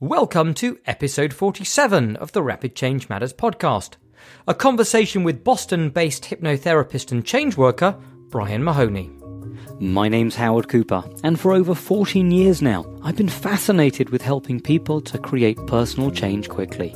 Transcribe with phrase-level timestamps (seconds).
[0.00, 3.94] Welcome to episode 47 of the Rapid Change Matters podcast,
[4.46, 7.96] a conversation with Boston based hypnotherapist and change worker
[8.28, 9.10] Brian Mahoney.
[9.80, 14.60] My name's Howard Cooper, and for over 14 years now, I've been fascinated with helping
[14.60, 16.94] people to create personal change quickly.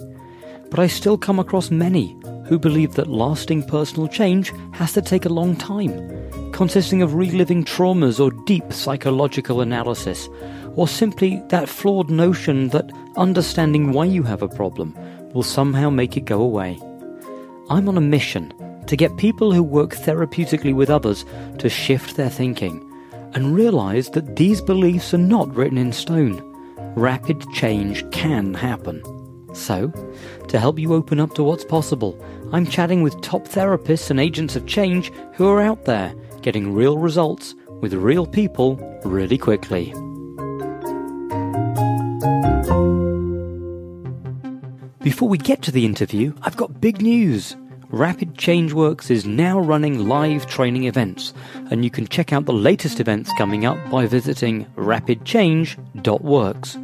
[0.70, 2.16] But I still come across many
[2.46, 7.64] who believe that lasting personal change has to take a long time, consisting of reliving
[7.64, 10.28] traumas or deep psychological analysis
[10.76, 14.94] or simply that flawed notion that understanding why you have a problem
[15.32, 16.78] will somehow make it go away.
[17.70, 18.52] I'm on a mission
[18.86, 21.24] to get people who work therapeutically with others
[21.58, 22.88] to shift their thinking
[23.34, 26.42] and realize that these beliefs are not written in stone.
[26.94, 29.02] Rapid change can happen.
[29.54, 29.88] So,
[30.48, 34.56] to help you open up to what's possible, I'm chatting with top therapists and agents
[34.56, 39.94] of change who are out there getting real results with real people really quickly.
[45.02, 47.56] Before we get to the interview, I've got big news.
[47.88, 51.34] Rapid Changeworks is now running live training events,
[51.70, 56.78] and you can check out the latest events coming up by visiting rapidchange.works,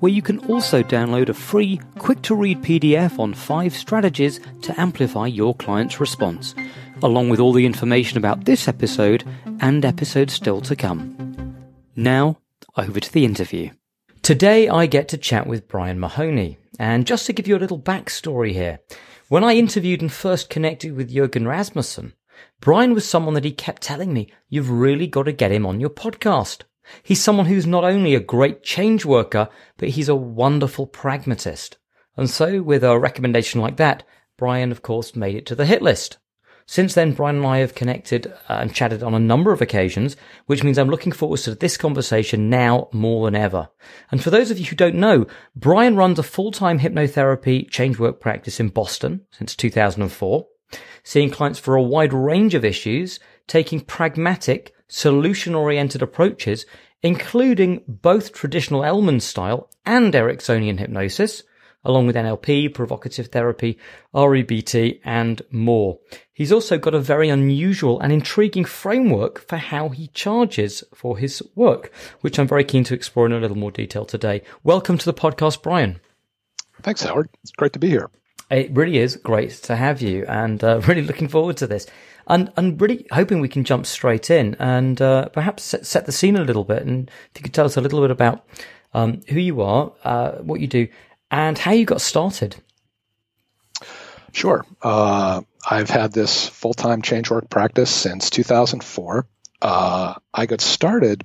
[0.00, 4.80] where you can also download a free, quick to read PDF on five strategies to
[4.80, 6.54] amplify your client's response,
[7.02, 9.24] along with all the information about this episode
[9.60, 11.14] and episodes still to come.
[11.96, 12.38] Now,
[12.76, 13.70] over to the interview.
[14.24, 16.56] Today I get to chat with Brian Mahoney.
[16.78, 18.80] And just to give you a little backstory here,
[19.28, 22.14] when I interviewed and first connected with Jurgen Rasmussen,
[22.58, 25.78] Brian was someone that he kept telling me, you've really got to get him on
[25.78, 26.62] your podcast.
[27.02, 31.76] He's someone who's not only a great change worker, but he's a wonderful pragmatist.
[32.16, 34.04] And so with a recommendation like that,
[34.38, 36.16] Brian, of course, made it to the hit list.
[36.66, 40.16] Since then, Brian and I have connected uh, and chatted on a number of occasions,
[40.46, 43.68] which means I'm looking forward to this conversation now more than ever.
[44.10, 48.18] And for those of you who don't know, Brian runs a full-time hypnotherapy change work
[48.18, 50.46] practice in Boston since 2004,
[51.02, 56.64] seeing clients for a wide range of issues, taking pragmatic, solution-oriented approaches,
[57.02, 61.42] including both traditional Elman style and Ericksonian hypnosis,
[61.84, 63.78] along with NLP, provocative therapy,
[64.14, 65.98] REBT, and more.
[66.32, 71.42] He's also got a very unusual and intriguing framework for how he charges for his
[71.54, 71.92] work,
[72.22, 74.42] which I'm very keen to explore in a little more detail today.
[74.62, 76.00] Welcome to the podcast, Brian.
[76.82, 77.28] Thanks, Howard.
[77.42, 78.10] It's great to be here.
[78.50, 81.86] It really is great to have you and uh, really looking forward to this.
[82.26, 86.12] And, and really hoping we can jump straight in and uh, perhaps set, set, the
[86.12, 86.82] scene a little bit.
[86.82, 88.46] And if you could tell us a little bit about
[88.94, 90.88] um, who you are, uh, what you do,
[91.34, 92.54] and how you got started.
[94.30, 94.64] Sure.
[94.80, 99.26] Uh, I've had this full time change work practice since 2004.
[99.60, 101.22] Uh, I got started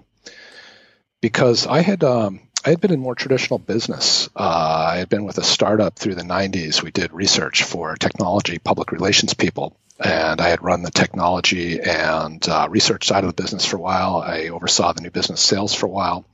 [1.21, 4.29] because I had um, I had been in more traditional business.
[4.35, 6.81] Uh, I had been with a startup through the 90s.
[6.81, 12.43] We did research for technology public relations people, and I had run the technology and
[12.49, 14.23] uh, research side of the business for a while.
[14.25, 16.25] I oversaw the new business sales for a while,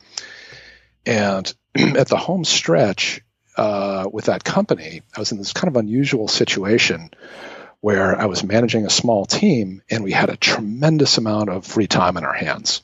[1.06, 3.22] and at the home stretch,
[3.58, 7.12] uh, with that company, I was in this kind of unusual situation
[7.82, 11.88] where I was managing a small team and we had a tremendous amount of free
[11.88, 12.82] time in our hands.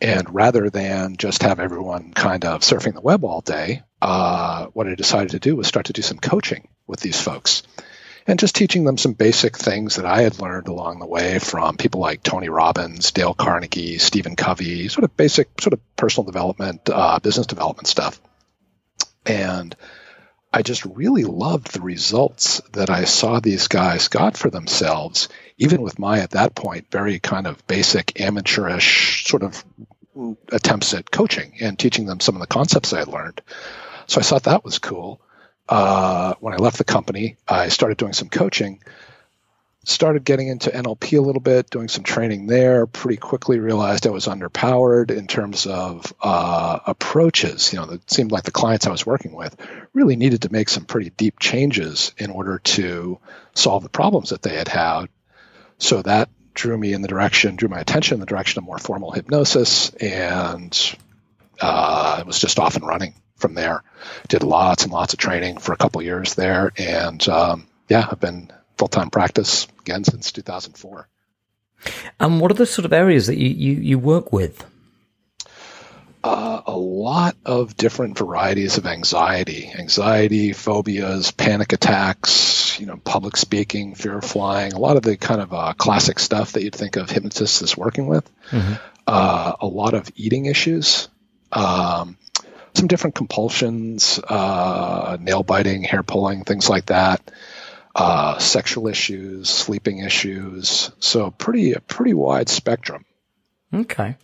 [0.00, 4.88] And rather than just have everyone kind of surfing the web all day, uh, what
[4.88, 7.62] I decided to do was start to do some coaching with these folks
[8.26, 11.76] and just teaching them some basic things that I had learned along the way from
[11.76, 16.88] people like Tony Robbins, Dale Carnegie, Stephen Covey, sort of basic sort of personal development,
[16.90, 18.20] uh, business development stuff.
[19.26, 19.74] And
[20.52, 25.82] I just really loved the results that I saw these guys got for themselves, even
[25.82, 29.64] with my, at that point, very kind of basic amateurish sort of
[30.52, 33.40] attempts at coaching and teaching them some of the concepts I had learned.
[34.06, 35.20] So I thought that was cool.
[35.68, 38.80] Uh, when I left the company, I started doing some coaching
[39.84, 42.86] started getting into NLP a little bit, doing some training there.
[42.86, 47.72] Pretty quickly realized I was underpowered in terms of uh, approaches.
[47.72, 49.56] You know, it seemed like the clients I was working with
[49.92, 53.18] really needed to make some pretty deep changes in order to
[53.54, 55.06] solve the problems that they had had.
[55.78, 58.78] So that drew me in the direction, drew my attention in the direction of more
[58.78, 60.96] formal hypnosis, and
[61.60, 63.82] uh, it was just off and running from there.
[64.28, 68.20] Did lots and lots of training for a couple years there, and um, yeah, I've
[68.20, 71.08] been full time practice again since 2004.
[72.18, 74.64] And what are the sort of areas that you, you, you work with?
[76.22, 83.36] Uh, a lot of different varieties of anxiety, anxiety, phobias, panic attacks, you know, public
[83.36, 86.74] speaking, fear of flying, a lot of the kind of uh, classic stuff that you'd
[86.74, 88.26] think of hypnotists as working with.
[88.48, 88.72] Mm-hmm.
[89.06, 91.08] Uh, a lot of eating issues,
[91.52, 92.16] um,
[92.72, 97.20] some different compulsions, uh, nail biting, hair pulling, things like that.
[97.94, 100.90] Uh, sexual issues, sleeping issues.
[100.98, 103.04] So pretty a pretty wide spectrum.
[103.72, 104.16] Okay,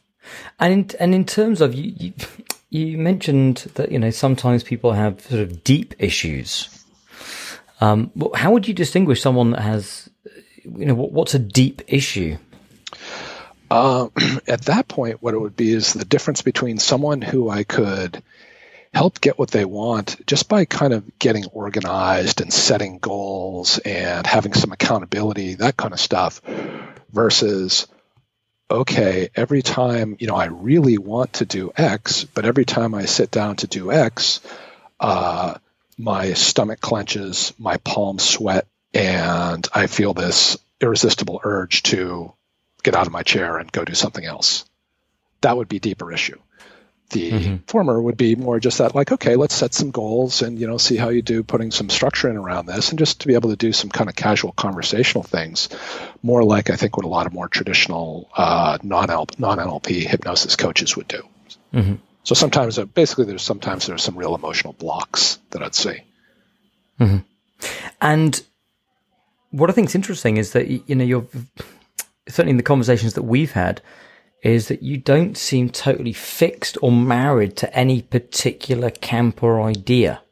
[0.58, 2.12] and in, and in terms of you, you,
[2.70, 6.80] you mentioned that you know sometimes people have sort of deep issues.
[7.80, 10.10] Um, how would you distinguish someone that has,
[10.64, 12.36] you know, what, what's a deep issue?
[13.70, 14.08] Uh,
[14.46, 18.22] at that point, what it would be is the difference between someone who I could
[18.92, 24.26] help get what they want just by kind of getting organized and setting goals and
[24.26, 26.40] having some accountability, that kind of stuff,
[27.12, 27.86] versus,
[28.70, 33.04] okay, every time, you know, I really want to do X, but every time I
[33.04, 34.40] sit down to do X,
[34.98, 35.54] uh,
[35.96, 42.32] my stomach clenches, my palms sweat, and I feel this irresistible urge to
[42.82, 44.64] get out of my chair and go do something else.
[45.42, 46.38] That would be deeper issue.
[47.10, 47.56] The mm-hmm.
[47.66, 50.78] former would be more just that, like, okay, let's set some goals and you know
[50.78, 53.50] see how you do putting some structure in around this, and just to be able
[53.50, 55.68] to do some kind of casual conversational things,
[56.22, 60.96] more like I think what a lot of more traditional uh, non NLP hypnosis coaches
[60.96, 61.22] would do.
[61.74, 61.94] Mm-hmm.
[62.22, 66.02] So sometimes, uh, basically, there's sometimes there's some real emotional blocks that I'd see.
[67.00, 67.18] Mm-hmm.
[68.00, 68.42] And
[69.50, 71.26] what I think is interesting is that you know you're
[72.28, 73.82] certainly in the conversations that we've had
[74.42, 80.22] is that you don't seem totally fixed or married to any particular camp or idea.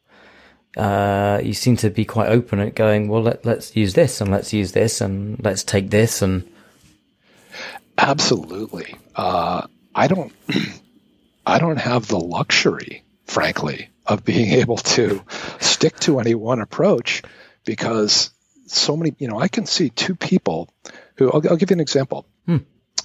[0.77, 4.31] Uh, you seem to be quite open at going, well, let, let's use this and
[4.31, 6.49] let's use this and let's take this and.
[7.99, 8.95] Absolutely.
[9.15, 10.33] Uh, I don't,
[11.47, 15.23] I don't have the luxury, frankly, of being able to
[15.59, 17.23] stick to any one approach
[17.65, 18.31] because
[18.67, 20.69] so many, you know, I can see two people
[21.17, 22.27] who, I'll, I'll give you an example.
[22.47, 22.59] Hmm.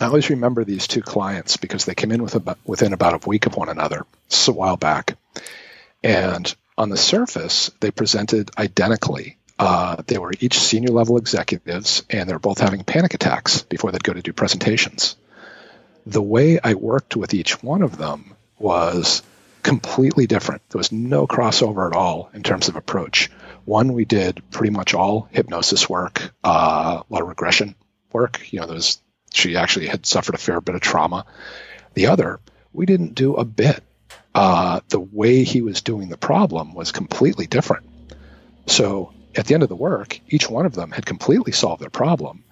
[0.03, 3.27] I always remember these two clients because they came in with about, within about a
[3.29, 4.05] week of one another.
[4.27, 5.17] It's a while back.
[6.03, 9.37] And on the surface, they presented identically.
[9.57, 13.91] Uh, they were each senior level executives, and they were both having panic attacks before
[13.91, 15.15] they'd go to do presentations.
[16.05, 19.23] The way I worked with each one of them was
[19.61, 20.61] completely different.
[20.69, 23.31] There was no crossover at all in terms of approach.
[23.63, 27.75] One, we did pretty much all hypnosis work, uh, a lot of regression
[28.11, 28.51] work.
[28.51, 28.99] You know, was
[29.33, 31.25] she actually had suffered a fair bit of trauma.
[31.95, 32.39] The other,
[32.71, 33.83] we didn't do a bit.
[34.33, 37.85] Uh, the way he was doing the problem was completely different.
[38.67, 41.89] So at the end of the work, each one of them had completely solved their
[41.89, 42.43] problem.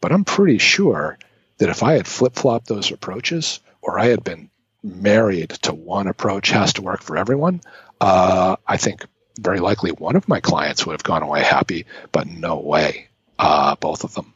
[0.00, 1.18] But I'm pretty sure
[1.58, 4.50] that if I had flip flopped those approaches, or I had been
[4.82, 7.60] married to one approach has to work for everyone,
[8.00, 9.04] uh, I think
[9.40, 13.08] very likely one of my clients would have gone away happy, but no way,
[13.38, 14.34] uh, both of them.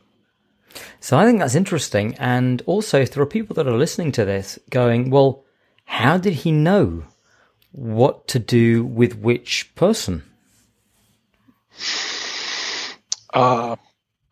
[1.01, 2.15] So I think that's interesting.
[2.19, 5.45] And also, if there are people that are listening to this going, well,
[5.85, 7.05] how did he know
[7.73, 10.23] what to do with which person?
[13.33, 13.77] Uh,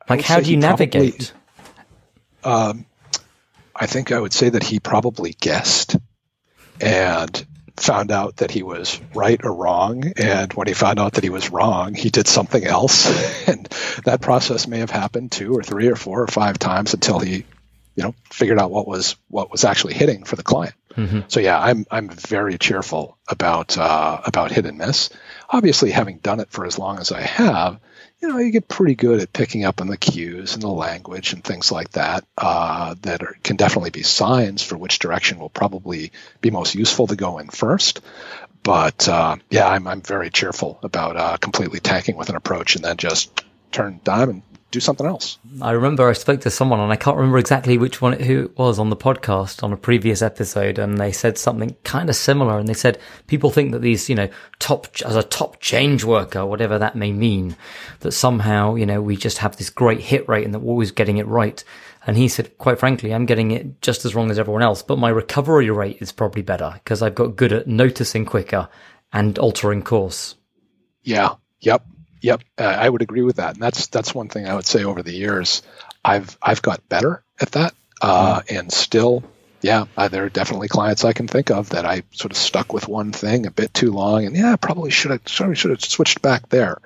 [0.09, 1.33] like, how do you navigate?
[2.43, 2.87] Probably, um,
[3.75, 5.97] I think I would say that he probably guessed
[6.81, 10.13] and found out that he was right or wrong.
[10.17, 13.49] And when he found out that he was wrong, he did something else.
[13.49, 13.67] and
[14.05, 17.45] that process may have happened two or three or four or five times until he,
[17.97, 20.75] you know, figured out what was what was actually hitting for the client.
[20.97, 21.21] Mm-hmm.
[21.29, 25.11] So yeah, I'm I'm very cheerful about uh, about hit and miss.
[25.49, 27.81] Obviously, having done it for as long as I have,
[28.21, 31.33] you know, you get pretty good at picking up on the cues and the language
[31.33, 35.49] and things like that uh, that are, can definitely be signs for which direction will
[35.49, 38.01] probably be most useful to go in first.
[38.63, 42.85] But uh, yeah, I'm, I'm very cheerful about uh, completely tanking with an approach and
[42.85, 45.39] then just turn dime and do something else.
[45.61, 48.59] I remember I spoke to someone and I can't remember exactly which one who it
[48.59, 52.59] was on the podcast on a previous episode and they said something kind of similar
[52.59, 54.29] and they said people think that these, you know,
[54.61, 57.57] top as a top change worker, whatever that may mean,
[58.01, 60.93] that somehow, you know, we just have this great hit rate and that we're always
[60.93, 61.65] getting it right.
[62.07, 64.99] And he said, quite frankly, I'm getting it just as wrong as everyone else, but
[64.99, 68.69] my recovery rate is probably better because I've got good at noticing quicker
[69.13, 70.37] and altering course.
[71.03, 71.35] Yeah.
[71.61, 71.85] Yep.
[72.23, 74.85] Yep, uh, I would agree with that, and that's that's one thing I would say
[74.85, 75.63] over the years.
[76.05, 78.59] I've I've got better at that, uh, mm.
[78.59, 79.23] and still,
[79.63, 82.73] yeah, uh, there are definitely clients I can think of that I sort of stuck
[82.73, 85.83] with one thing a bit too long, and yeah, probably should have sorry should have
[85.83, 86.79] switched back there.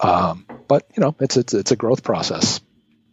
[0.00, 2.60] Um, but you know, it's it's it's a growth process.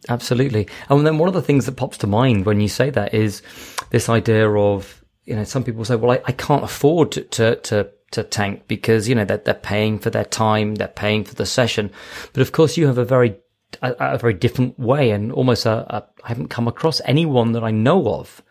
[0.08, 3.14] Absolutely, and then one of the things that pops to mind when you say that
[3.14, 3.40] is
[3.88, 7.56] this idea of you know some people say, well, I, I can't afford to, to,
[7.56, 11.24] to to tank because you know that they're, they're paying for their time, they're paying
[11.24, 11.90] for the session.
[12.32, 13.36] But of course, you have a very
[13.82, 17.64] a, a very different way, and almost a, a I haven't come across anyone that
[17.64, 18.42] I know of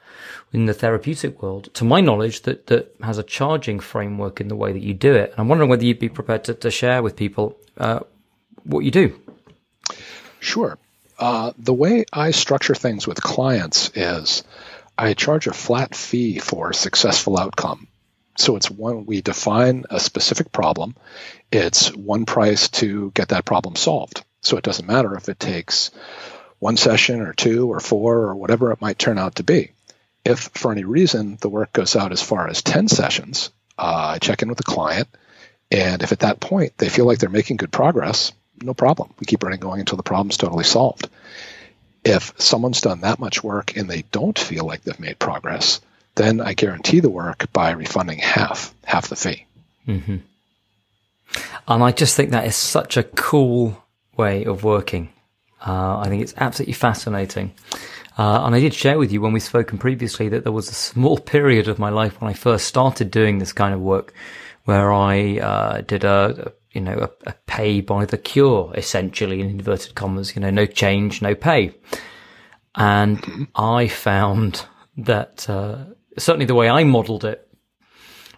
[0.54, 4.56] in the therapeutic world, to my knowledge, that, that has a charging framework in the
[4.56, 5.32] way that you do it.
[5.32, 8.02] And I'm wondering whether you'd be prepared to, to share with people uh,
[8.64, 9.20] what you do.
[10.40, 10.78] Sure.
[11.18, 14.44] Uh, the way I structure things with clients is
[14.96, 17.88] I charge a flat fee for successful outcome.
[18.38, 20.96] So it's one, we define a specific problem.
[21.52, 24.24] It's one price to get that problem solved.
[24.42, 25.92] So it doesn't matter if it takes
[26.60, 29.72] one session or two or four or whatever it might turn out to be.
[30.26, 34.20] If for any reason the work goes out as far as 10 sessions, uh, I
[34.20, 35.08] check in with the client.
[35.72, 39.14] And if at that point they feel like they're making good progress, no problem.
[39.20, 41.10] We keep running going until the problem's totally solved.
[42.04, 45.82] If someone's done that much work and they don't feel like they've made progress,
[46.16, 49.46] then I guarantee the work by refunding half, half the fee.
[49.88, 50.18] Mm-hmm.
[51.68, 53.84] And I just think that is such a cool
[54.16, 55.10] way of working.
[55.66, 57.54] Uh, I think it's absolutely fascinating.
[58.18, 60.74] Uh, and I did share with you when we've spoken previously that there was a
[60.74, 64.14] small period of my life when I first started doing this kind of work
[64.66, 66.94] where I uh, did a, you know,
[67.26, 71.36] a, a, pay by the cure, essentially, in inverted commas, you know, no change, no
[71.36, 71.74] pay.
[72.76, 74.66] And I found
[74.98, 75.86] that uh,
[76.18, 77.48] certainly the way I modeled it,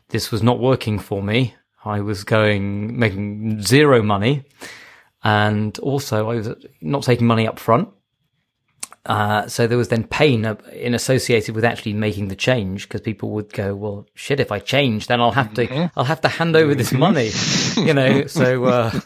[0.10, 1.56] this was not working for me.
[1.84, 4.44] I was going, making zero money.
[5.24, 6.50] And also I was
[6.82, 7.90] not taking money up front.
[9.06, 13.30] Uh, so there was then pain in associated with actually making the change because people
[13.32, 16.00] would go, well, shit, if I change, then I'll have to, mm-hmm.
[16.00, 17.30] I'll have to hand over this money,
[17.76, 19.00] you know, so, uh,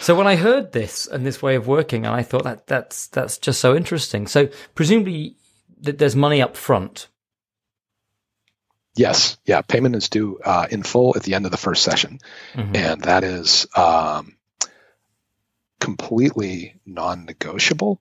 [0.00, 3.08] so when I heard this and this way of working, and I thought that that's,
[3.08, 4.28] that's just so interesting.
[4.28, 5.36] So presumably
[5.80, 7.08] that there's money up front
[8.96, 12.20] Yes, yeah, payment is due uh, in full at the end of the first session,
[12.52, 12.76] mm-hmm.
[12.76, 14.36] and that is um,
[15.80, 18.00] completely non-negotiable,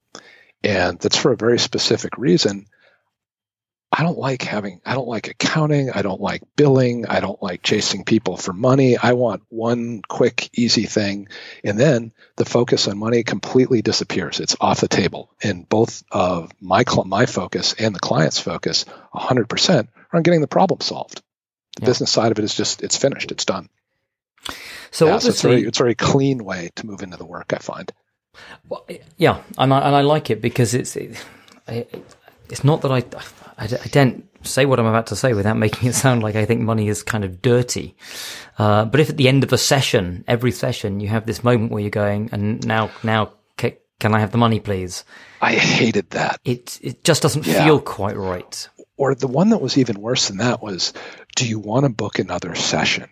[0.63, 2.67] and that's for a very specific reason.
[3.95, 5.91] I don't like having, I don't like accounting.
[5.91, 7.05] I don't like billing.
[7.05, 8.97] I don't like chasing people for money.
[8.97, 11.27] I want one quick, easy thing.
[11.63, 14.39] And then the focus on money completely disappears.
[14.39, 15.29] It's off the table.
[15.43, 20.47] And both of my, my focus and the client's focus, 100%, are on getting the
[20.47, 21.21] problem solved.
[21.75, 21.87] The yeah.
[21.87, 23.31] business side of it is just, it's finished.
[23.31, 23.69] It's done.
[24.91, 27.53] So, yeah, so it's, very, it's a very clean way to move into the work,
[27.53, 27.91] I find.
[28.69, 28.85] Well,
[29.17, 31.17] yeah, and I, and I like it because it's, it,
[31.67, 32.97] it's not that I,
[33.57, 36.45] I, I don't say what I'm about to say without making it sound like I
[36.45, 37.95] think money is kind of dirty.
[38.57, 41.71] Uh, but if at the end of a session, every session, you have this moment
[41.71, 43.31] where you're going, and now, now,
[44.03, 45.05] can I have the money, please?
[45.41, 46.41] I hated that.
[46.43, 47.63] It it just doesn't yeah.
[47.63, 48.67] feel quite right.
[48.97, 50.93] Or the one that was even worse than that was,
[51.35, 53.09] do you want to book another session?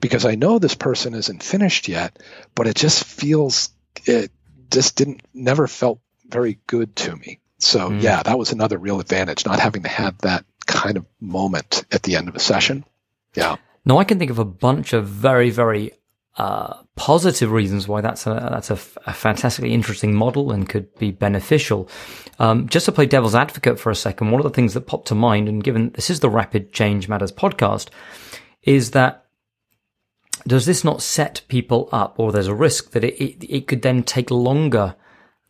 [0.00, 2.18] Because I know this person isn't finished yet,
[2.54, 3.70] but it just feels
[4.06, 4.30] it
[4.70, 7.40] just didn't never felt very good to me.
[7.58, 8.02] So mm.
[8.02, 12.02] yeah, that was another real advantage, not having to have that kind of moment at
[12.02, 12.84] the end of a session.
[13.34, 13.56] Yeah.
[13.84, 15.92] No, I can think of a bunch of very, very
[16.38, 21.88] uh, positive reasons why that's a that's a, fantastically interesting model and could be beneficial.
[22.38, 25.08] Um, just to play devil's advocate for a second, one of the things that popped
[25.08, 27.88] to mind, and given this is the Rapid Change Matters podcast,
[28.62, 29.26] is that
[30.46, 33.82] does this not set people up, or there's a risk that it, it, it could
[33.82, 34.94] then take longer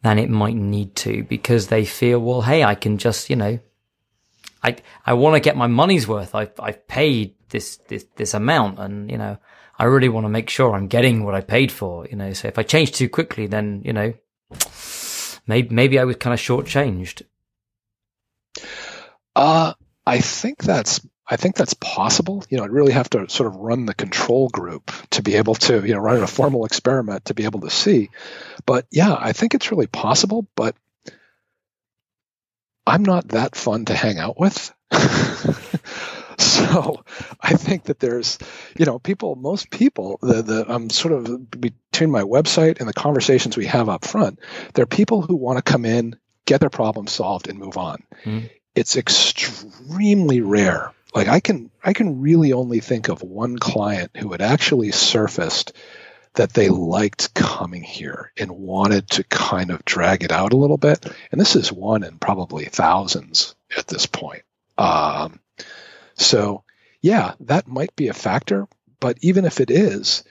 [0.03, 3.59] than it might need to because they feel, well, hey, I can just, you know,
[4.63, 6.35] I, I want to get my money's worth.
[6.35, 9.37] I've, I've paid this, this, this amount and, you know,
[9.79, 12.49] I really want to make sure I'm getting what I paid for, you know, so
[12.49, 14.13] if I change too quickly, then, you know,
[15.47, 17.23] maybe, maybe I was kind of shortchanged.
[19.37, 22.43] Uh, I think that's I think that's possible.
[22.49, 25.55] You know, I'd really have to sort of run the control group to be able
[25.57, 28.11] to, you know, run a formal experiment to be able to see.
[28.65, 30.75] But yeah, I think it's really possible, but
[32.87, 34.73] I'm not that fun to hang out with.
[36.73, 37.05] so
[37.41, 38.39] I think that there's,
[38.77, 42.95] you know, people, most people, the, the, I'm sort of between my website and the
[42.95, 44.41] conversations we have up front,
[44.75, 48.03] there are people who want to come in, get their problem solved, and move on.
[48.25, 48.51] Mm.
[48.75, 54.33] It's extremely rare like I can I can really only think of one client who
[54.33, 55.73] had actually surfaced
[56.35, 60.77] that they liked coming here and wanted to kind of drag it out a little
[60.77, 61.05] bit.
[61.33, 64.43] And this is one in probably thousands at this point.
[64.77, 65.41] Um,
[66.19, 66.65] so,
[67.01, 68.67] yeah, that might be a factor.
[69.01, 70.25] But even if it is,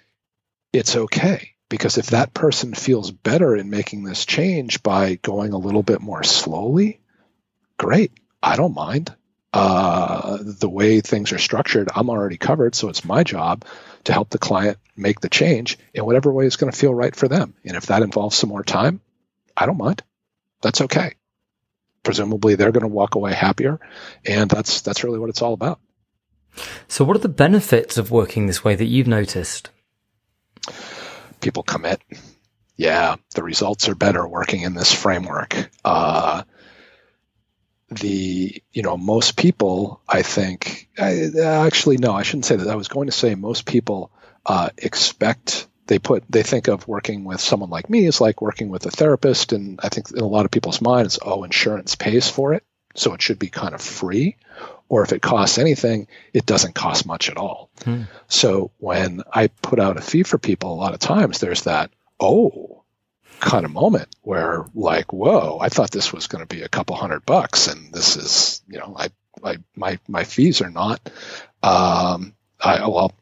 [0.73, 1.53] it's okay.
[1.69, 6.01] Because if that person feels better in making this change by going a little bit
[6.01, 6.99] more slowly,
[7.77, 8.11] great.
[8.41, 9.13] I don't mind
[9.53, 12.75] uh, the way things are structured, I'm already covered.
[12.75, 13.65] So it's my job
[14.05, 17.15] to help the client make the change in whatever way is going to feel right
[17.15, 17.53] for them.
[17.65, 19.01] And if that involves some more time,
[19.55, 20.03] I don't mind.
[20.61, 21.15] That's okay.
[22.03, 23.79] Presumably they're going to walk away happier,
[24.25, 25.79] and that's that's really what it's all about.
[26.87, 29.69] So, what are the benefits of working this way that you've noticed?
[31.41, 32.01] People commit.
[32.75, 35.69] Yeah, the results are better working in this framework.
[35.83, 36.43] Uh,
[37.89, 42.67] the you know most people, I think, I, actually no, I shouldn't say that.
[42.67, 44.11] I was going to say most people
[44.45, 48.69] uh, expect they put they think of working with someone like me as like working
[48.69, 52.29] with a therapist, and I think in a lot of people's minds, oh, insurance pays
[52.29, 52.63] for it,
[52.95, 54.37] so it should be kind of free
[54.89, 57.69] or if it costs anything, it doesn't cost much at all.
[57.83, 58.03] Hmm.
[58.27, 61.91] So when I put out a fee for people, a lot of times there's that,
[62.19, 62.83] oh,
[63.39, 66.95] kind of moment where like, whoa, I thought this was going to be a couple
[66.95, 69.09] hundred bucks, and this is, you know, I,
[69.43, 71.09] I my my fees are not.
[71.61, 73.13] Um, I, well,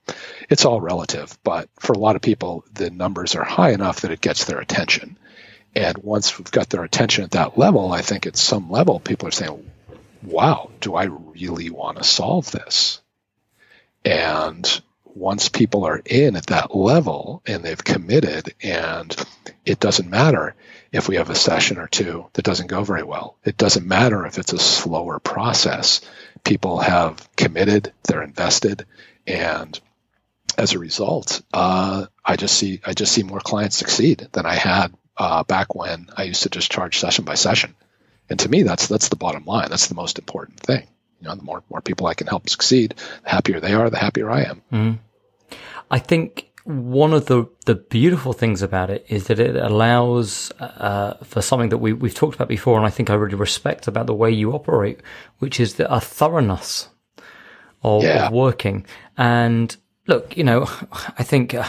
[0.49, 4.11] it's all relative, but for a lot of people, the numbers are high enough that
[4.11, 5.17] it gets their attention.
[5.75, 9.27] And once we've got their attention at that level, I think at some level, people
[9.27, 9.69] are saying,
[10.23, 13.01] wow, do I really want to solve this?
[14.05, 19.15] And once people are in at that level and they've committed, and
[19.65, 20.55] it doesn't matter
[20.91, 24.25] if we have a session or two that doesn't go very well, it doesn't matter
[24.25, 26.01] if it's a slower process.
[26.43, 28.85] People have committed, they're invested,
[29.27, 29.79] and
[30.57, 34.55] as a result, uh, I just see I just see more clients succeed than I
[34.55, 37.75] had uh, back when I used to just charge session by session.
[38.29, 39.69] And to me, that's that's the bottom line.
[39.69, 40.87] That's the most important thing.
[41.19, 43.97] You know, the more more people I can help succeed, the happier they are, the
[43.97, 44.61] happier I am.
[44.71, 44.99] Mm.
[45.91, 51.13] I think one of the the beautiful things about it is that it allows uh,
[51.23, 54.07] for something that we we've talked about before, and I think I really respect about
[54.07, 55.01] the way you operate,
[55.39, 56.89] which is the a thoroughness
[57.85, 58.27] of, yeah.
[58.27, 58.85] of working.
[59.17, 59.75] And
[60.07, 60.67] look, you know,
[61.17, 61.53] I think.
[61.53, 61.67] Uh,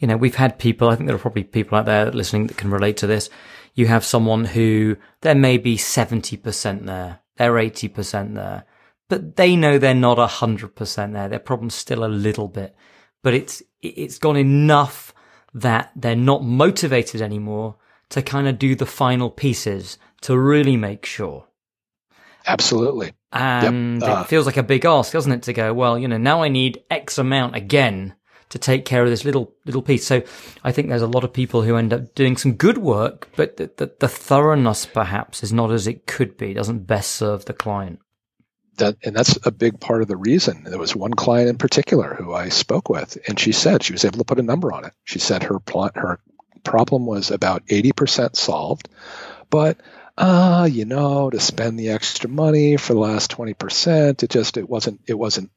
[0.00, 2.56] you know, we've had people, I think there are probably people out there listening that
[2.56, 3.30] can relate to this
[3.78, 8.64] you have someone who there may be 70% there, they're 80% there,
[9.08, 11.28] but they know they're not 100% there.
[11.28, 12.74] Their problem's still a little bit,
[13.22, 15.14] but it's, it's gone enough
[15.54, 17.76] that they're not motivated anymore
[18.08, 21.46] to kind of do the final pieces to really make sure.
[22.48, 23.12] Absolutely.
[23.32, 24.10] And yep.
[24.10, 25.42] uh, it feels like a big ask, doesn't it?
[25.44, 28.14] To go, well, you know, now I need X amount again
[28.50, 30.06] to take care of this little little piece.
[30.06, 30.22] So
[30.64, 33.56] I think there's a lot of people who end up doing some good work, but
[33.56, 36.52] the, the, the thoroughness perhaps is not as it could be.
[36.52, 38.00] It doesn't best serve the client.
[38.76, 40.62] That, and that's a big part of the reason.
[40.64, 44.04] There was one client in particular who I spoke with, and she said she was
[44.04, 44.92] able to put a number on it.
[45.04, 46.20] She said her plot, her
[46.64, 48.88] problem was about 80% solved,
[49.50, 49.78] but
[50.18, 54.68] uh, you know, to spend the extra money for the last 20%, it just, it
[54.68, 55.50] wasn't, it wasn't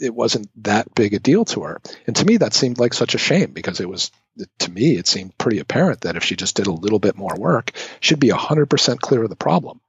[0.00, 1.80] it wasn't that big a deal to her.
[2.06, 4.10] And to me, that seemed like such a shame because it was,
[4.58, 7.36] to me, it seemed pretty apparent that if she just did a little bit more
[7.38, 7.70] work,
[8.00, 9.80] she'd be 100% clear of the problem.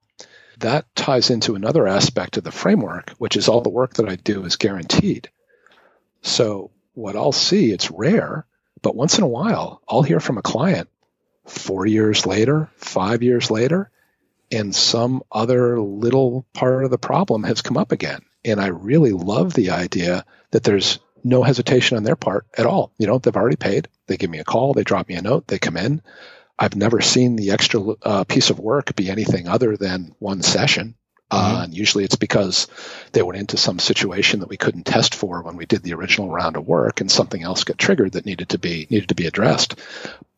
[0.60, 4.16] That ties into another aspect of the framework, which is all the work that I
[4.16, 5.30] do is guaranteed.
[6.22, 8.46] So what I'll see, it's rare,
[8.82, 10.88] but once in a while, I'll hear from a client
[11.46, 13.90] four years later, five years later,
[14.52, 18.22] and some other little part of the problem has come up again.
[18.44, 22.92] And I really love the idea that there's no hesitation on their part at all.
[22.98, 23.88] You know, they've already paid.
[24.08, 26.02] They give me a call, they drop me a note, they come in.
[26.58, 30.96] I've never seen the extra uh, piece of work be anything other than one session.
[31.32, 31.64] Uh, mm-hmm.
[31.64, 32.68] and usually it's because
[33.12, 36.30] they went into some situation that we couldn't test for when we did the original
[36.30, 39.26] round of work and something else got triggered that needed to be needed to be
[39.26, 39.76] addressed.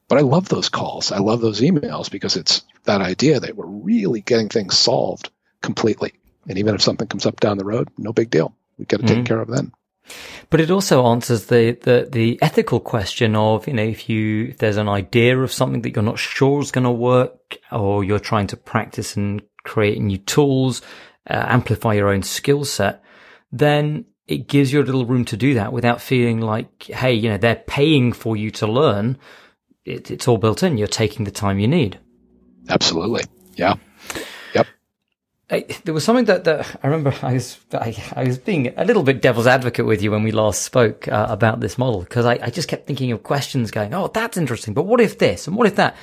[0.08, 1.12] But I love those calls.
[1.12, 5.30] I love those emails because it's that idea that we're really getting things solved
[5.62, 6.13] completely.
[6.48, 8.56] And even if something comes up down the road, no big deal.
[8.78, 9.15] We've got to mm-hmm.
[9.15, 9.74] take care of then.
[10.50, 14.60] But it also answers the, the, the ethical question of, you know, if you, if
[14.60, 18.20] there's an idea of something that you're not sure is going to work or you're
[18.20, 20.82] trying to practice and create new tools,
[21.30, 23.04] uh, amplify your own skill set,
[23.52, 27.30] then it gives you a little room to do that without feeling like, hey, you
[27.30, 29.17] know, they're paying for you to learn.
[29.88, 30.78] It, it's all built in.
[30.78, 32.00] You're taking the time you need.
[32.69, 33.23] Absolutely.
[33.56, 33.76] Yeah.
[35.50, 38.84] I, there was something that, that I remember I was I, I, was being a
[38.84, 42.26] little bit devil's advocate with you when we last spoke uh, about this model because
[42.26, 45.47] I, I, just kept thinking of questions going oh that's interesting but what if this
[45.47, 45.95] and what if that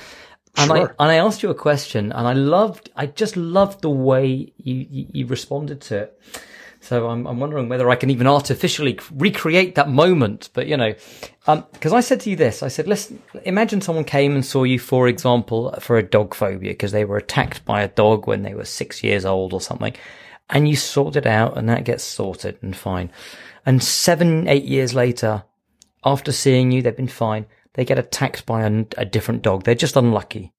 [0.57, 0.95] and sure.
[0.99, 4.51] I and I asked you a question and I loved I just loved the way
[4.57, 6.19] you you, you responded to it
[6.85, 10.49] so I'm, I'm wondering whether I can even artificially recreate that moment.
[10.53, 10.93] But you know,
[11.45, 14.63] because um, I said to you this, I said, listen, imagine someone came and saw
[14.63, 18.43] you, for example, for a dog phobia because they were attacked by a dog when
[18.43, 19.95] they were six years old or something,
[20.51, 23.11] and you sorted out, and that gets sorted and fine.
[23.65, 25.43] And seven, eight years later,
[26.03, 27.47] after seeing you, they've been fine.
[27.73, 29.63] They get attacked by a, a different dog.
[29.63, 30.53] They're just unlucky.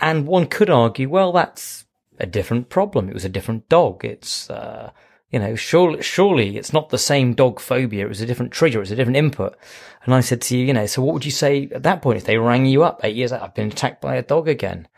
[0.00, 1.86] and one could argue, well, that's
[2.18, 3.08] a different problem.
[3.08, 4.04] It was a different dog.
[4.04, 4.90] It's, uh,
[5.30, 8.06] you know, surely, surely it's not the same dog phobia.
[8.06, 8.78] It was a different trigger.
[8.78, 9.56] It was a different input.
[10.04, 12.16] And I said to you, you know, so what would you say at that point
[12.16, 13.42] if they rang you up eight years out?
[13.42, 14.88] I've been attacked by a dog again.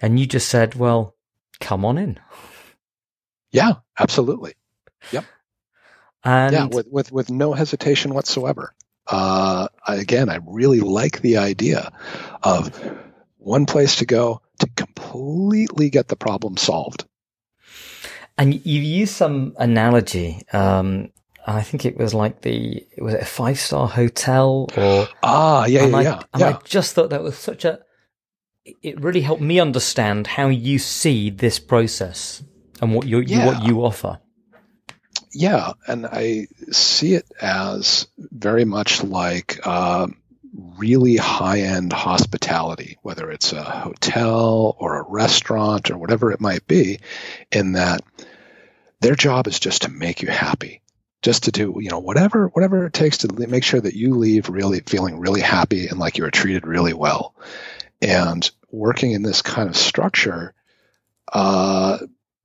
[0.00, 1.16] And you just said, well,
[1.60, 2.20] come on in.
[3.50, 4.54] Yeah, absolutely.
[5.10, 5.24] Yep.
[6.22, 8.74] And yeah, with, with, with no hesitation whatsoever.
[9.06, 11.92] Uh, again, I really like the idea
[12.42, 12.70] of
[13.38, 17.04] one place to go to completely get the problem solved.
[18.38, 20.42] And you use some analogy.
[20.52, 21.10] Um,
[21.46, 25.64] I think it was like the it was it a five star hotel or ah
[25.66, 26.48] yeah and yeah I, yeah, and yeah.
[26.48, 27.78] I just thought that was such a
[28.82, 32.42] it really helped me understand how you see this process
[32.80, 34.18] and what you, you what you offer.
[35.32, 40.08] Yeah, and I see it as very much like uh,
[40.78, 46.66] really high end hospitality, whether it's a hotel or a restaurant or whatever it might
[46.66, 47.00] be,
[47.52, 48.02] in that
[49.00, 50.82] their job is just to make you happy.
[51.22, 54.48] Just to do, you know, whatever whatever it takes to make sure that you leave
[54.48, 57.34] really feeling really happy and like you were treated really well.
[58.00, 60.54] And working in this kind of structure
[61.32, 61.98] uh,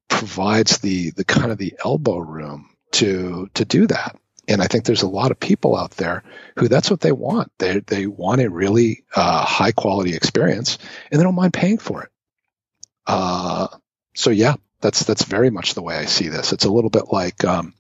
[0.08, 4.18] provides the the kind of the elbow room to to do that.
[4.52, 6.24] And I think there's a lot of people out there
[6.58, 7.52] who that's what they want.
[7.58, 10.78] They they want a really uh, high quality experience,
[11.10, 12.10] and they don't mind paying for it.
[13.08, 13.68] Uh,
[14.14, 16.54] so yeah, that's that's very much the way I see this.
[16.54, 17.74] It's a little bit like um,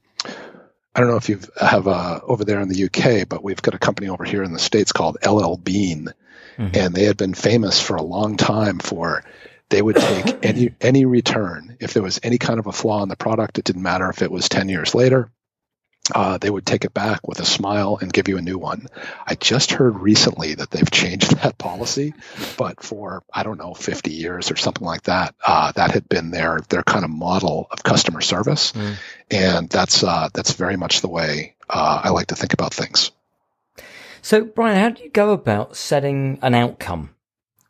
[0.95, 3.75] I don't know if you have uh, over there in the UK, but we've got
[3.75, 6.09] a company over here in the states called LL Bean,
[6.57, 6.75] Mhm.
[6.75, 9.23] and they had been famous for a long time for
[9.69, 13.09] they would take any any return if there was any kind of a flaw in
[13.09, 13.57] the product.
[13.57, 15.29] It didn't matter if it was ten years later.
[16.13, 18.87] Uh, they would take it back with a smile and give you a new one.
[19.25, 22.13] I just heard recently that they've changed that policy,
[22.57, 26.31] but for I don't know, 50 years or something like that, uh, that had been
[26.31, 28.95] their their kind of model of customer service, Mm.
[29.29, 33.11] and that's uh, that's very much the way uh, I like to think about things.
[34.21, 37.15] So, Brian, how do you go about setting an outcome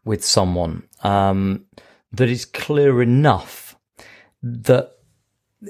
[0.04, 1.66] with someone um,
[2.12, 3.78] that is clear enough
[4.44, 4.98] that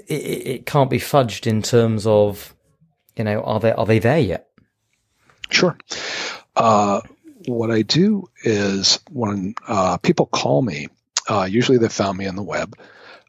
[0.07, 2.55] it, it it can't be fudged in terms of,
[3.21, 4.47] you know, are they are they there yet?
[5.51, 5.77] Sure.
[6.55, 7.01] Uh,
[7.45, 10.87] what I do is when uh, people call me,
[11.29, 12.75] uh, usually they found me on the web.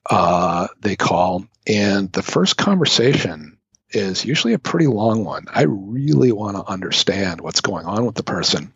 [0.08, 3.58] Uh, they call, and the first conversation
[3.90, 5.44] is usually a pretty long one.
[5.52, 8.72] I really want to understand what's going on with the person.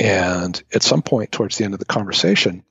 [0.00, 2.64] And at some point towards the end of the conversation,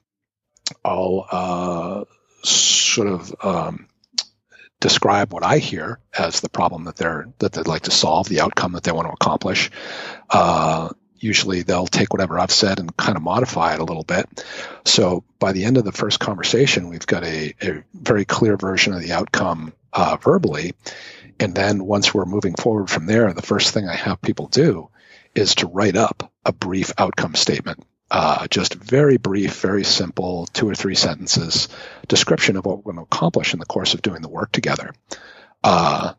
[0.83, 2.03] I'll uh,
[2.43, 3.87] sort of um,
[4.81, 8.41] describe what I hear as the problem that they're that they'd like to solve, the
[8.41, 9.71] outcome that they want to accomplish.
[10.29, 14.43] Uh, usually, they'll take whatever I've said and kind of modify it a little bit.
[14.83, 18.93] So by the end of the first conversation, we've got a, a very clear version
[18.93, 20.73] of the outcome uh, verbally,
[21.39, 24.89] and then once we're moving forward from there, the first thing I have people do
[25.33, 27.85] is to write up a brief outcome statement.
[28.13, 31.69] Uh, just very brief, very simple, two or three sentences
[32.09, 34.93] description of what we're going to accomplish in the course of doing the work together.
[35.63, 36.13] Uh,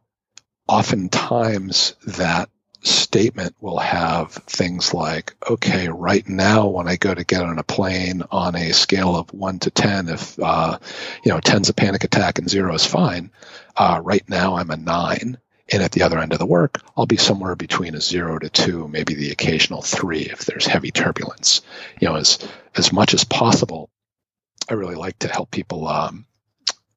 [0.67, 2.49] oftentimes, that
[2.81, 7.63] statement will have things like, okay, right now, when I go to get on a
[7.63, 10.79] plane on a scale of one to 10, if, uh,
[11.25, 13.31] you know, 10's a panic attack and zero is fine,
[13.77, 15.37] uh, right now I'm a nine.
[15.73, 18.51] And at the other end of the work, I'll be somewhere between a zero to
[18.51, 21.63] two, maybe the occasional three if there's heavy turbulence.
[22.01, 22.39] You know, as
[22.77, 23.91] as much as possible,
[24.69, 26.27] I really like to help people um,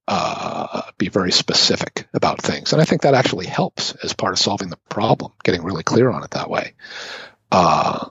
[0.08, 4.40] uh, be very specific about things, and I think that actually helps as part of
[4.40, 6.74] solving the problem, getting really clear on it that way.
[7.52, 8.10] Uh,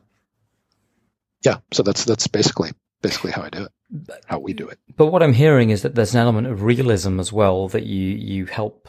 [1.44, 2.70] yeah, so that's that's basically
[3.02, 4.78] basically how I do it, how we do it.
[4.96, 8.00] But what I'm hearing is that there's an element of realism as well that you
[8.16, 8.88] you help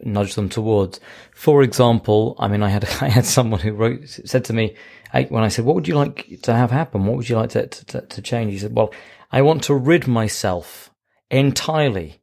[0.00, 1.00] nudge them towards.
[1.34, 4.76] For example, I mean, I had I had someone who wrote said to me
[5.12, 7.06] I, when I said, "What would you like to have happen?
[7.06, 8.92] What would you like to, to to change?" He said, "Well,
[9.30, 10.90] I want to rid myself
[11.30, 12.20] entirely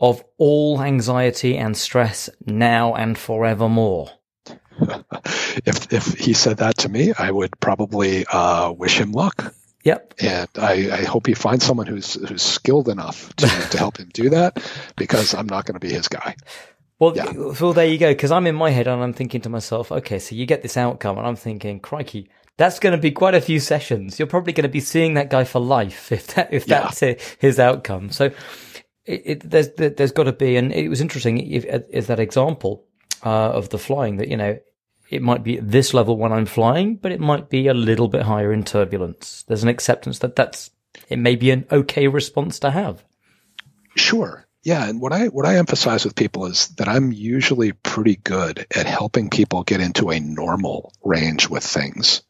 [0.00, 4.10] of all anxiety and stress now and forevermore."
[5.66, 9.54] if if he said that to me, I would probably uh, wish him luck.
[9.82, 10.14] Yep.
[10.20, 14.10] and I, I hope he finds someone who's who's skilled enough to, to help him
[14.12, 14.62] do that
[14.96, 16.36] because I'm not going to be his guy.
[17.00, 17.32] Well, Yeah.
[17.60, 18.12] well, there you go.
[18.12, 20.76] Because I'm in my head and I'm thinking to myself, okay, so you get this
[20.76, 24.18] outcome, and I'm thinking, crikey, that's going to be quite a few sessions.
[24.18, 26.82] You're probably going to be seeing that guy for life if that if Yeah.
[26.82, 28.10] that's hi- his outcome.
[28.10, 28.26] So
[29.06, 31.38] it, it, there's there- there's got to be, and it was interesting.
[31.38, 32.84] If, is that example
[33.24, 34.58] uh, of the flying that you know
[35.08, 38.06] it might be at this level when I'm flying, but it might be a little
[38.08, 39.44] bit higher in turbulence.
[39.48, 40.70] There's an acceptance that that's
[41.08, 43.04] it may be an okay response to have.
[43.96, 44.46] Sure.
[44.62, 48.66] Yeah, and what I what I emphasize with people is that I'm usually pretty good
[48.74, 52.22] at helping people get into a normal range with things.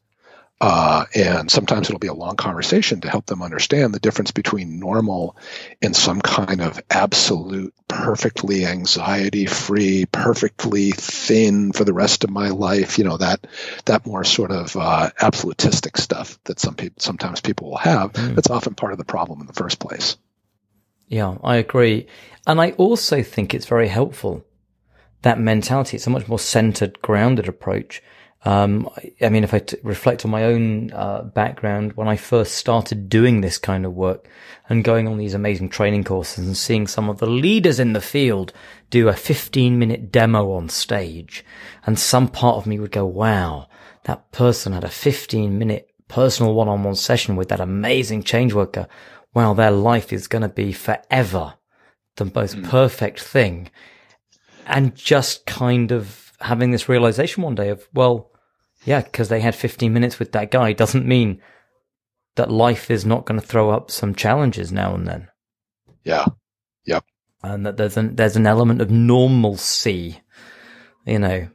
[0.61, 4.79] Uh, and sometimes it'll be a long conversation to help them understand the difference between
[4.79, 5.35] normal
[5.81, 12.49] and some kind of absolute, perfectly anxiety free, perfectly thin for the rest of my
[12.49, 12.99] life.
[12.99, 13.47] You know, that,
[13.85, 18.13] that more sort of, uh, absolutistic stuff that some people, sometimes people will have.
[18.13, 18.35] Mm.
[18.35, 20.15] That's often part of the problem in the first place.
[21.11, 22.07] Yeah, I agree.
[22.47, 24.43] And I also think it's very helpful.
[25.21, 25.97] That mentality.
[25.97, 28.01] It's a much more centered, grounded approach
[28.43, 28.89] um,
[29.21, 33.07] I mean, if I t- reflect on my own uh, background, when I first started
[33.07, 34.27] doing this kind of work
[34.67, 38.01] and going on these amazing training courses and seeing some of the leaders in the
[38.01, 38.51] field
[38.89, 41.45] do a 15 minute demo on stage,
[41.85, 43.67] and some part of me would go, wow,
[44.05, 48.53] that person had a 15 minute personal one on one session with that amazing change
[48.53, 48.87] worker.
[49.33, 51.55] Wow, their life is going to be forever
[52.17, 52.69] the most mm.
[52.69, 53.69] perfect thing.
[54.67, 58.31] And just kind of having this realization one day of, well,
[58.83, 61.41] yeah, because they had 15 minutes with that guy doesn't mean
[62.35, 65.27] that life is not going to throw up some challenges now and then.
[66.03, 66.25] Yeah.
[66.85, 67.05] Yep.
[67.43, 70.21] And that there's an there's an element of normalcy,
[71.05, 71.49] you know.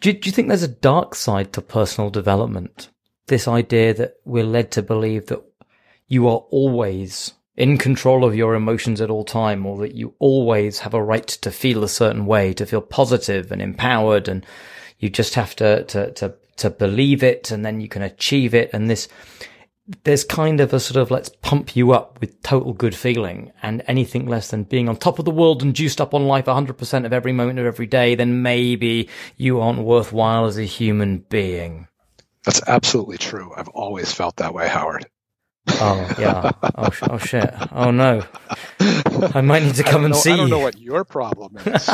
[0.00, 2.90] Do, do you think there's a dark side to personal development?
[3.26, 5.42] This idea that we're led to believe that
[6.08, 10.80] you are always in control of your emotions at all time or that you always
[10.80, 14.44] have a right to feel a certain way, to feel positive and empowered and
[14.98, 18.70] you just have to, to, to, to believe it and then you can achieve it.
[18.72, 19.08] And this,
[20.04, 23.82] there's kind of a sort of let's pump you up with total good feeling and
[23.86, 27.06] anything less than being on top of the world and juiced up on life 100%
[27.06, 31.88] of every moment of every day, then maybe you aren't worthwhile as a human being.
[32.44, 33.52] That's absolutely true.
[33.56, 35.06] I've always felt that way, Howard.
[35.68, 36.52] Oh yeah.
[36.78, 37.54] Oh, oh shit.
[37.72, 38.22] Oh no.
[38.80, 40.32] I might need to come and know, see.
[40.32, 41.88] I don't know what your problem is.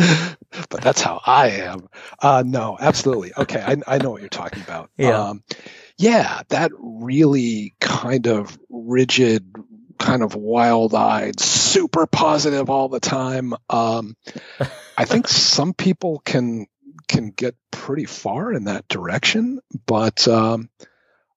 [0.68, 1.88] but that's how I am.
[2.20, 3.32] Uh, no, absolutely.
[3.36, 4.90] Okay, I, I, know what you're talking about.
[4.96, 5.28] Yeah.
[5.28, 5.42] Um,
[5.96, 9.54] yeah, that really kind of rigid,
[9.98, 13.54] kind of wild-eyed, super positive all the time.
[13.68, 14.16] Um,
[14.96, 16.66] I think some people can
[17.08, 20.70] can get pretty far in that direction, but um,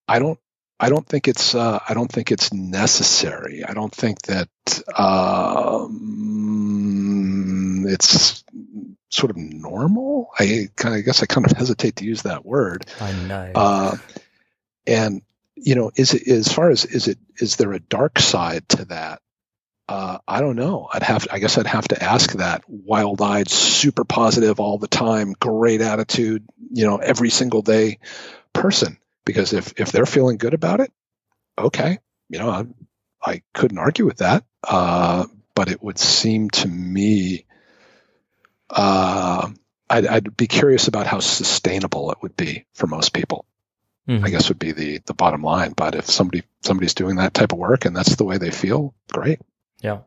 [0.08, 0.40] I don't.
[0.84, 1.56] I don't think it's.
[1.56, 3.64] Uh, I don't think it's necessary.
[3.64, 4.50] I don't think that
[5.00, 5.96] um,
[7.88, 8.44] it's
[9.10, 10.32] sort of normal.
[10.38, 12.86] I kind of I guess I kind of hesitate to use that word.
[13.00, 13.52] I know.
[13.56, 13.96] Uh,
[14.86, 15.22] and
[15.56, 18.84] you know, is it as far as is it is there a dark side to
[18.86, 19.22] that?
[19.88, 20.90] Uh, I don't know.
[20.92, 21.30] I'd have.
[21.32, 26.44] I guess I'd have to ask that wild-eyed, super positive all the time, great attitude,
[26.74, 28.00] you know, every single day
[28.52, 28.98] person.
[29.26, 30.92] Because if if they're feeling good about it,
[31.58, 32.66] okay, you know, I,
[33.22, 34.44] I couldn't argue with that.
[34.64, 37.46] Uh, but it would seem to me
[38.70, 39.50] uh,
[39.90, 43.46] I'd, I'd, be curious about how sustainable it would be for most people.
[44.08, 44.26] Mm-hmm.
[44.26, 45.74] I guess would be the the bottom line.
[45.74, 48.94] But if somebody somebody's doing that type of work and that's the way they feel,
[49.12, 49.40] great.
[49.82, 50.00] Yeah.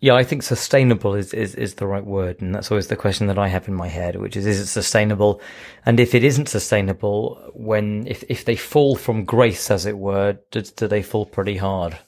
[0.00, 2.40] Yeah, I think sustainable is, is, is the right word.
[2.40, 4.66] And that's always the question that I have in my head, which is, is it
[4.66, 5.40] sustainable?
[5.84, 10.38] And if it isn't sustainable, when, if, if they fall from grace, as it were,
[10.50, 11.98] do, do they fall pretty hard?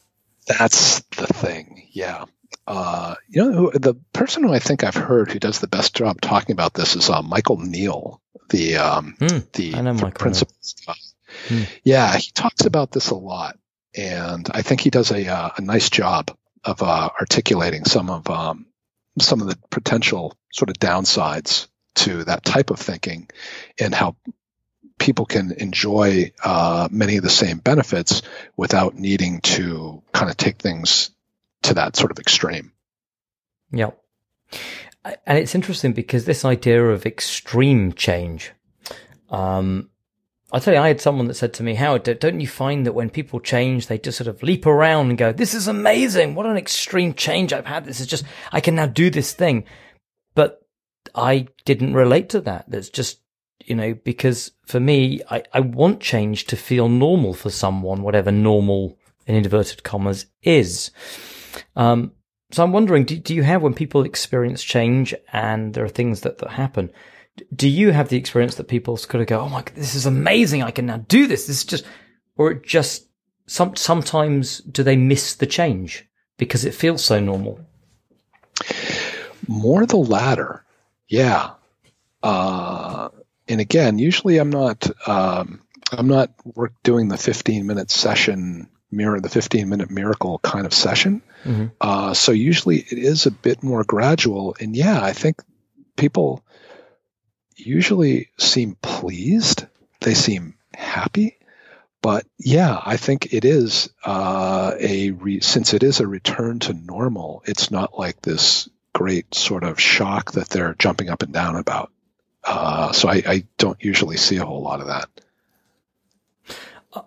[0.47, 1.87] That's the thing.
[1.93, 2.25] Yeah
[2.67, 6.21] uh, you know, the person who I think I've heard who does the best job
[6.21, 10.55] talking about this is uh, Michael Neill, the um, mm, the, the principal.
[11.49, 11.69] Mm.
[11.83, 13.59] Yeah, he talks about this a lot,
[13.97, 18.29] and I think he does a uh, a nice job of uh, articulating some of
[18.29, 18.67] um,
[19.21, 23.29] some of the potential sort of downsides to that type of thinking,
[23.79, 24.17] and how
[24.99, 28.23] people can enjoy uh, many of the same benefits
[28.57, 31.11] without needing to kind of take things
[31.63, 32.73] to that sort of extreme.
[33.73, 33.91] Yeah.
[35.27, 38.53] And it's interesting because this idea of extreme change,
[39.31, 39.91] um,
[40.53, 42.93] I'll tell you, I had someone that said to me, Howard, don't you find that
[42.93, 46.35] when people change, they just sort of leap around and go, this is amazing.
[46.35, 47.87] What an extreme change I've had.
[47.87, 49.65] This is just, I can now do this thing.
[50.35, 50.61] But
[51.15, 52.67] I didn't relate to that.
[52.69, 53.21] That's just,
[53.65, 58.31] you know, because for me, I, I want change to feel normal for someone, whatever
[58.31, 60.91] normal in inverted commas is.
[61.77, 62.13] Um,
[62.51, 66.21] so I'm wondering, do, do you have when people experience change and there are things
[66.21, 66.91] that, that happen?
[67.55, 70.07] Do you have the experience that people sort of go, "Oh my, god, this is
[70.07, 70.63] amazing!
[70.63, 71.85] I can now do this." This is just,
[72.37, 73.07] or it just
[73.47, 77.61] some sometimes do they miss the change because it feels so normal?
[79.49, 80.65] More the latter,
[81.09, 81.53] yeah.
[82.23, 83.09] Uh,
[83.49, 89.21] and again, usually I'm not um, I'm not work doing the 15 minute session mirror
[89.21, 91.23] the 15 minute miracle kind of session.
[91.45, 91.67] Mm-hmm.
[91.81, 94.55] Uh, so usually it is a bit more gradual.
[94.61, 95.43] And yeah, I think
[95.97, 96.45] people
[97.67, 99.67] usually seem pleased.
[100.01, 101.39] They seem happy.
[102.03, 106.73] But yeah, I think it is uh, a re- since it is a return to
[106.73, 107.43] normal.
[107.47, 111.91] It's not like this great sort of shock that they're jumping up and down about.
[112.45, 115.09] Uh, so I, I don't usually see a whole lot of that.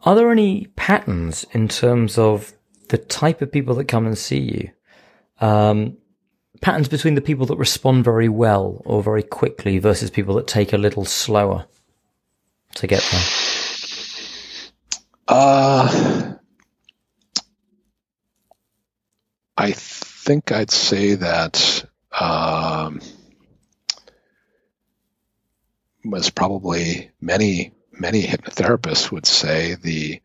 [0.03, 2.53] Are there any patterns in terms of
[2.87, 4.71] the type of people that come and see you?
[5.45, 5.97] Um,
[6.61, 10.73] patterns between the people that respond very well or very quickly versus people that take
[10.73, 11.65] a little slower
[12.75, 13.21] to get there?
[15.27, 16.33] Uh,
[19.57, 21.85] I think I'd say that
[22.19, 23.01] um,
[26.03, 30.21] was probably many many hypnotherapists would say the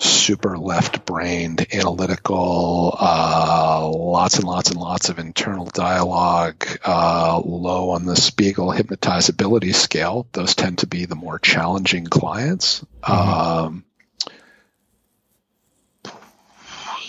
[0.00, 7.90] super left brained, analytical, uh, lots and lots and lots of internal dialogue, uh, low
[7.90, 10.26] on the Spiegel hypnotizability scale.
[10.32, 12.84] Those tend to be the more challenging clients.
[13.02, 13.12] Mm-hmm.
[13.12, 13.84] Um,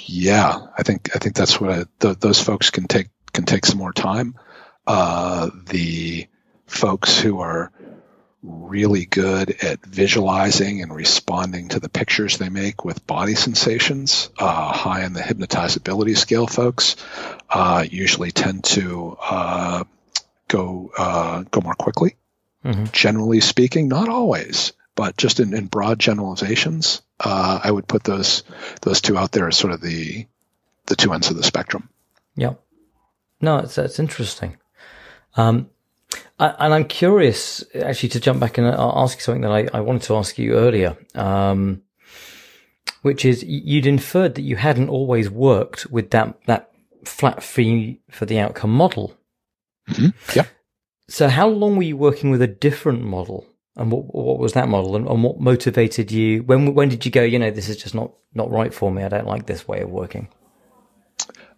[0.05, 3.65] yeah, I think I think that's what I, th- those folks can take can take
[3.65, 4.35] some more time.
[4.87, 6.27] Uh, the
[6.65, 7.71] folks who are
[8.41, 14.29] really good at visualizing and responding to the pictures they make with body sensations.
[14.37, 16.95] Uh, high in the hypnotizability scale, folks
[17.49, 19.83] uh, usually tend to uh,
[20.47, 22.15] go uh, go more quickly.
[22.63, 22.85] Mm-hmm.
[22.91, 28.43] Generally speaking, not always, but just in, in broad generalizations, uh, I would put those
[28.81, 30.27] those two out there as sort of the
[30.85, 31.89] the two ends of the spectrum.
[32.35, 32.53] Yeah,
[33.41, 34.57] no, it's that's interesting.
[35.35, 35.69] Um,
[36.39, 40.03] and I'm curious, actually, to jump back and ask you something that I, I wanted
[40.03, 41.81] to ask you earlier, um,
[43.01, 46.71] which is you'd inferred that you hadn't always worked with that that
[47.03, 49.17] flat fee for the outcome model.
[49.89, 50.37] Mm-hmm.
[50.37, 50.45] Yeah.
[51.09, 54.69] So, how long were you working with a different model, and what what was that
[54.69, 56.43] model, and, and what motivated you?
[56.43, 57.23] When when did you go?
[57.23, 59.03] You know, this is just not not right for me.
[59.03, 60.29] I don't like this way of working.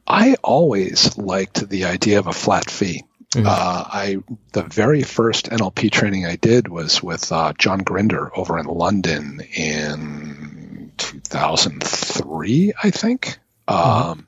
[0.08, 3.04] I always liked the idea of a flat fee.
[3.32, 3.48] Mm-hmm.
[3.48, 4.18] Uh, I
[4.52, 9.42] the very first NLP training I did was with uh, John Grinder over in London
[9.54, 13.40] in 2003, I think.
[13.68, 14.10] Mm-hmm.
[14.10, 14.28] Um,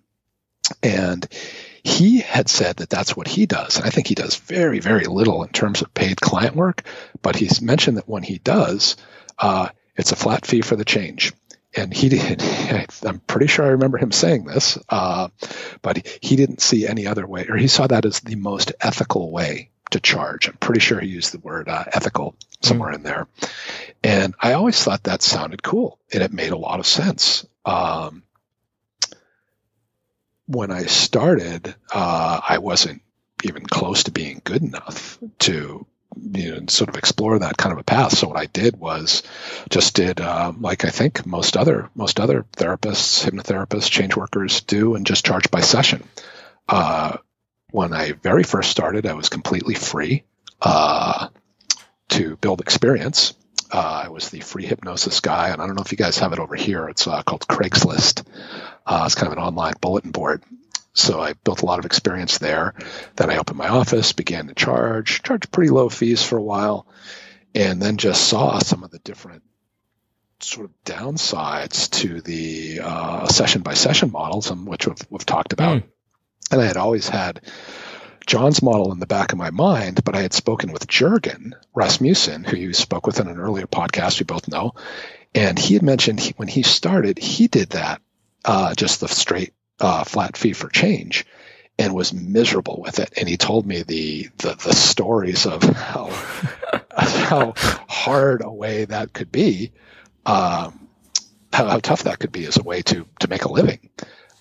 [0.82, 1.28] and
[1.84, 3.78] he had said that that's what he does.
[3.78, 6.84] And I think he does very, very little in terms of paid client work.
[7.22, 8.96] But he's mentioned that when he does,
[9.38, 11.34] uh, it's a flat fee for the change
[11.76, 12.42] and he did.
[13.06, 15.30] I'm pretty sure I remember him saying this, uh,
[15.82, 19.32] but he didn't see any other way, or he saw that as the most ethical
[19.32, 20.48] way to charge.
[20.48, 22.96] I'm pretty sure he used the word uh, ethical somewhere mm.
[22.96, 23.28] in there,
[24.04, 27.46] and I always thought that sounded cool, and it made a lot of sense.
[27.66, 28.24] Um,
[30.46, 33.02] when I started, uh, I wasn't
[33.44, 35.86] even close to being good enough to
[36.22, 38.18] you know, sort of explore that kind of a path.
[38.18, 39.24] So what I did was
[39.70, 44.96] just did uh, like I think most other most other therapists, hypnotherapists, change workers do,
[44.96, 46.04] and just charge by session.
[46.68, 47.18] Uh,
[47.72, 50.24] when I very first started, I was completely free
[50.62, 51.30] uh,
[52.10, 53.34] to build experience.
[53.72, 56.32] Uh, I was the free hypnosis guy, and I don't know if you guys have
[56.32, 56.88] it over here.
[56.90, 58.24] It's uh, called Craigslist.
[58.86, 60.44] Uh, it's kind of an online bulletin board
[60.94, 62.76] so I built a lot of experience there.
[63.16, 66.88] Then I opened my office, began to charge, charged pretty low fees for a while,
[67.56, 69.44] and then just saw some of the different
[70.40, 75.82] sort of downsides to the uh, session by session models, which we've, we've talked about.
[75.82, 75.84] Mm.
[76.52, 77.42] And I had always had
[78.28, 82.44] John's model in the back of my mind, but I had spoken with Jurgen Rasmussen,
[82.44, 84.74] who you spoke with in an earlier podcast we both know.
[85.34, 88.02] And he had mentioned he, when he started, he did that,
[88.46, 91.26] uh, just the straight uh, flat fee for change
[91.78, 93.14] and was miserable with it.
[93.18, 96.10] And he told me the the, the stories of how
[96.92, 99.72] how hard a way that could be,
[100.26, 100.88] um,
[101.52, 103.90] how, how, tough that could be as a way to to make a living.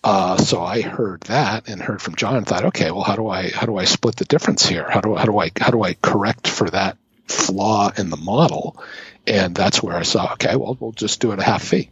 [0.05, 3.29] Uh, so I heard that and heard from John and thought, okay, well, how do
[3.29, 4.89] I how do I split the difference here?
[4.89, 8.83] How do how do I how do I correct for that flaw in the model?
[9.27, 11.91] And that's where I saw, okay, well, we'll just do it a half fee.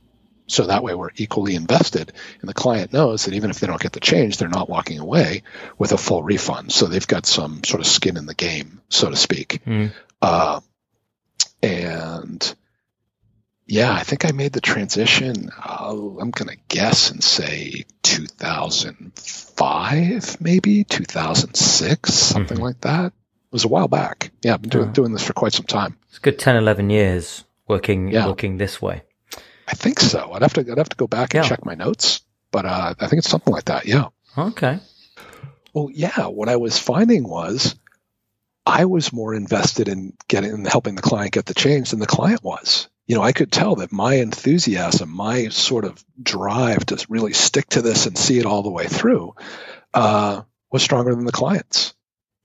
[0.50, 2.12] So that way we're equally invested.
[2.40, 4.98] And the client knows that even if they don't get the change, they're not walking
[4.98, 5.42] away
[5.78, 6.72] with a full refund.
[6.72, 9.60] So they've got some sort of skin in the game, so to speak.
[9.64, 9.92] Mm.
[10.20, 10.60] Uh,
[11.62, 12.54] and
[13.66, 15.50] yeah, I think I made the transition.
[15.56, 22.64] Uh, I'm going to guess and say 2005, maybe 2006, something mm-hmm.
[22.64, 23.06] like that.
[23.06, 24.32] It was a while back.
[24.42, 25.96] Yeah, I've been doing, doing this for quite some time.
[26.08, 28.26] It's good 10, 11 years working yeah.
[28.26, 29.02] working this way.
[29.70, 30.32] I think so.
[30.32, 31.48] I'd have to I'd have to go back and yeah.
[31.48, 33.86] check my notes, but uh, I think it's something like that.
[33.86, 34.08] Yeah.
[34.36, 34.80] Okay.
[35.72, 36.26] Well, yeah.
[36.26, 37.76] What I was finding was
[38.66, 42.06] I was more invested in getting in helping the client get the change than the
[42.06, 42.88] client was.
[43.06, 47.68] You know, I could tell that my enthusiasm, my sort of drive to really stick
[47.70, 49.34] to this and see it all the way through,
[49.94, 51.94] uh, was stronger than the client's.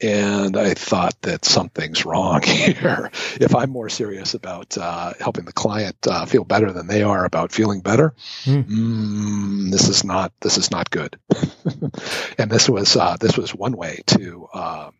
[0.01, 3.11] And I thought that something's wrong here.
[3.39, 7.23] if I'm more serious about uh, helping the client uh, feel better than they are
[7.23, 8.65] about feeling better, mm.
[8.65, 11.17] Mm, this is not this is not good.
[12.37, 14.93] and this was uh, this was one way to um,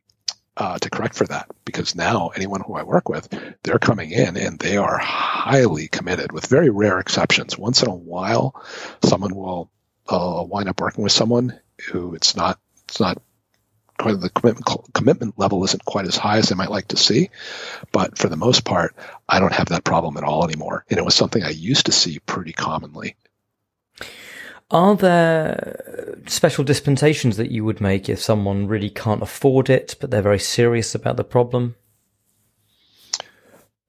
[0.58, 3.28] uh, to correct for that because now anyone who I work with,
[3.64, 7.58] they're coming in and they are highly committed with very rare exceptions.
[7.58, 8.56] Once in a while,
[9.04, 9.70] someone will
[10.08, 13.22] uh, wind up working with someone who it's not, it's not
[13.98, 17.30] quite the commitment, commitment level isn't quite as high as they might like to see.
[17.92, 18.96] But for the most part,
[19.28, 20.86] I don't have that problem at all anymore.
[20.90, 23.16] And it was something I used to see pretty commonly.
[24.72, 30.10] Are there special dispensations that you would make if someone really can't afford it, but
[30.10, 31.76] they're very serious about the problem?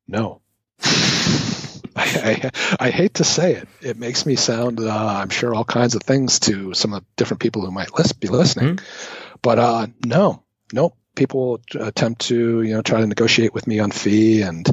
[0.07, 0.43] No.
[0.85, 3.69] I, I, I, hate to say it.
[3.81, 7.07] It makes me sound, uh, I'm sure, all kinds of things to some of the
[7.17, 8.77] different people who might list, be listening.
[8.77, 9.26] Mm-hmm.
[9.43, 10.95] But uh, no, no.
[11.15, 14.69] People attempt to, you know, try to negotiate with me on fee and,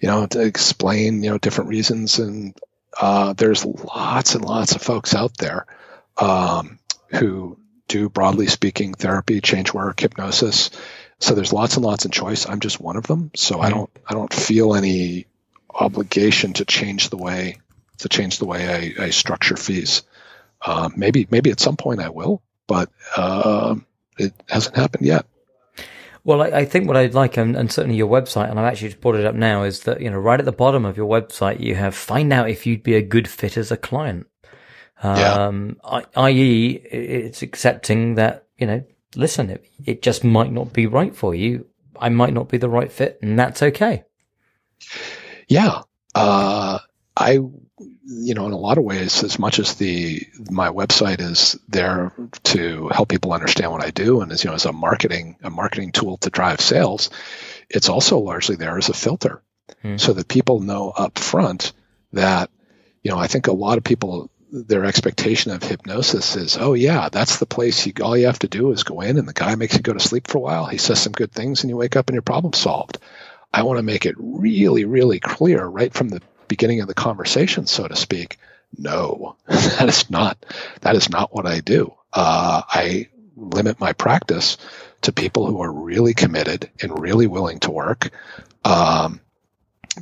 [0.00, 2.20] you know, to explain, you know, different reasons.
[2.20, 2.56] And
[3.00, 5.66] uh, there's lots and lots of folks out there
[6.16, 7.58] um, who
[7.88, 10.70] do, broadly speaking, therapy, change work, hypnosis.
[11.18, 12.46] So there's lots and lots of choice.
[12.48, 13.32] I'm just one of them.
[13.34, 13.64] So mm-hmm.
[13.64, 15.26] I don't I don't feel any
[15.68, 17.58] obligation to change the way
[17.98, 20.02] to change the way I, I structure fees.
[20.62, 23.76] Uh, maybe maybe at some point I will, but uh,
[24.20, 25.26] it hasn't happened yet.
[26.22, 28.88] Well, I, I, think what I'd like, and, and, certainly your website, and I've actually
[28.88, 31.08] just brought it up now, is that, you know, right at the bottom of your
[31.08, 34.26] website, you have find out if you'd be a good fit as a client.
[35.02, 36.02] Um, yeah.
[36.16, 38.84] i.e., it's accepting that, you know,
[39.16, 41.66] listen, it, it just might not be right for you.
[41.98, 44.04] I might not be the right fit, and that's okay.
[45.48, 45.82] Yeah.
[46.14, 46.78] Uh,
[47.16, 47.38] I
[48.12, 52.12] you know, in a lot of ways, as much as the my website is there
[52.42, 55.50] to help people understand what I do, and as you know, as a marketing a
[55.50, 57.10] marketing tool to drive sales,
[57.68, 59.42] it's also largely there as a filter,
[59.82, 59.96] hmm.
[59.96, 61.72] so that people know up front
[62.12, 62.50] that,
[63.04, 67.08] you know, I think a lot of people their expectation of hypnosis is, oh yeah,
[67.10, 69.54] that's the place you all you have to do is go in, and the guy
[69.54, 70.66] makes you go to sleep for a while.
[70.66, 72.98] He says some good things, and you wake up and your problem solved.
[73.52, 77.66] I want to make it really, really clear right from the beginning of the conversation,
[77.66, 78.36] so to speak.
[78.76, 80.44] No, that is not
[80.82, 81.94] that is not what I do.
[82.12, 84.58] Uh, I limit my practice
[85.02, 88.10] to people who are really committed and really willing to work,
[88.64, 89.20] um,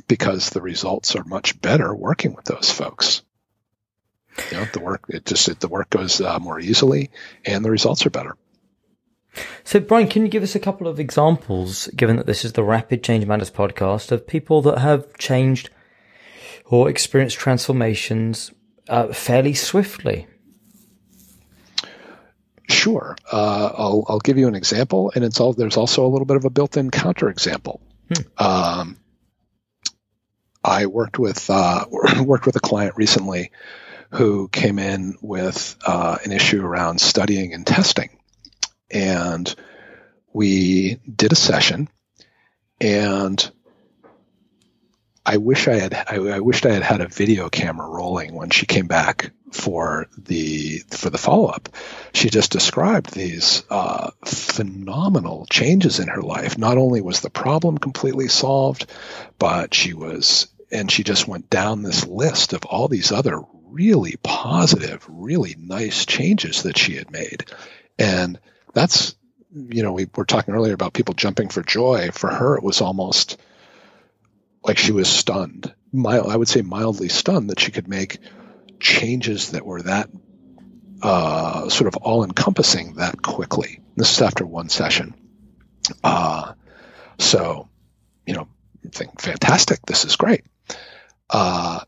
[0.07, 3.21] because the results are much better working with those folks.
[4.51, 7.11] You know, the work it just it, the work goes uh, more easily,
[7.45, 8.35] and the results are better.
[9.63, 12.63] So, Brian, can you give us a couple of examples, given that this is the
[12.63, 15.69] Rapid Change Matters podcast, of people that have changed
[16.69, 18.51] or experience transformations
[18.87, 20.27] uh, fairly swiftly?
[22.69, 23.15] Sure.
[23.31, 26.37] Uh, I'll, I'll give you an example, and it's all, there's also a little bit
[26.37, 27.81] of a built-in counterexample.
[28.07, 28.43] Hmm.
[28.43, 28.97] Um,
[30.63, 31.85] I worked with uh,
[32.23, 33.51] worked with a client recently
[34.11, 38.19] who came in with uh, an issue around studying and testing,
[38.91, 39.53] and
[40.33, 41.89] we did a session,
[42.81, 43.51] and
[45.29, 48.49] I wish I had I, I, wished I had had a video camera rolling when
[48.49, 51.69] she came back for the for the follow up.
[52.15, 56.57] She just described these uh, phenomenal changes in her life.
[56.57, 58.87] Not only was the problem completely solved,
[59.37, 64.15] but she was and she just went down this list of all these other really
[64.23, 67.45] positive, really nice changes that she had made.
[67.99, 68.39] And
[68.73, 69.13] that's
[69.53, 72.09] you know we were talking earlier about people jumping for joy.
[72.13, 73.37] For her, it was almost
[74.63, 75.73] like she was stunned.
[75.91, 78.19] Mild, I would say mildly stunned that she could make
[78.79, 80.09] changes that were that
[81.01, 83.79] uh, sort of all encompassing that quickly.
[83.95, 85.13] This is after one session.
[86.03, 86.53] Uh,
[87.17, 87.69] so,
[88.25, 88.47] you know,
[88.91, 89.79] think fantastic.
[89.85, 90.43] This is great.
[91.29, 91.81] Uh,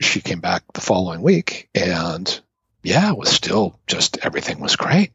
[0.00, 2.40] she came back the following week and
[2.82, 5.12] yeah, was still just everything was great.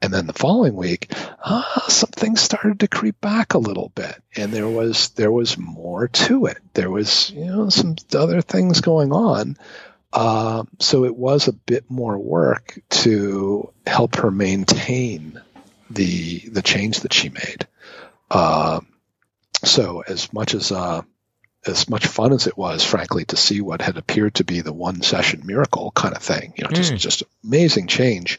[0.00, 4.14] And then the following week, uh, some things started to creep back a little bit,
[4.36, 6.58] and there was there was more to it.
[6.74, 9.56] There was you know some other things going on,
[10.12, 15.40] uh, so it was a bit more work to help her maintain
[15.90, 17.66] the the change that she made.
[18.30, 18.80] Uh,
[19.64, 21.02] so as much as uh,
[21.66, 24.72] as much fun as it was, frankly, to see what had appeared to be the
[24.72, 26.98] one session miracle kind of thing, you know, just mm.
[26.98, 28.38] just amazing change.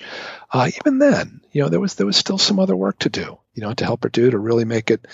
[0.51, 3.37] Uh, even then, you know, there was there was still some other work to do,
[3.53, 5.05] you know, to help her do to really make it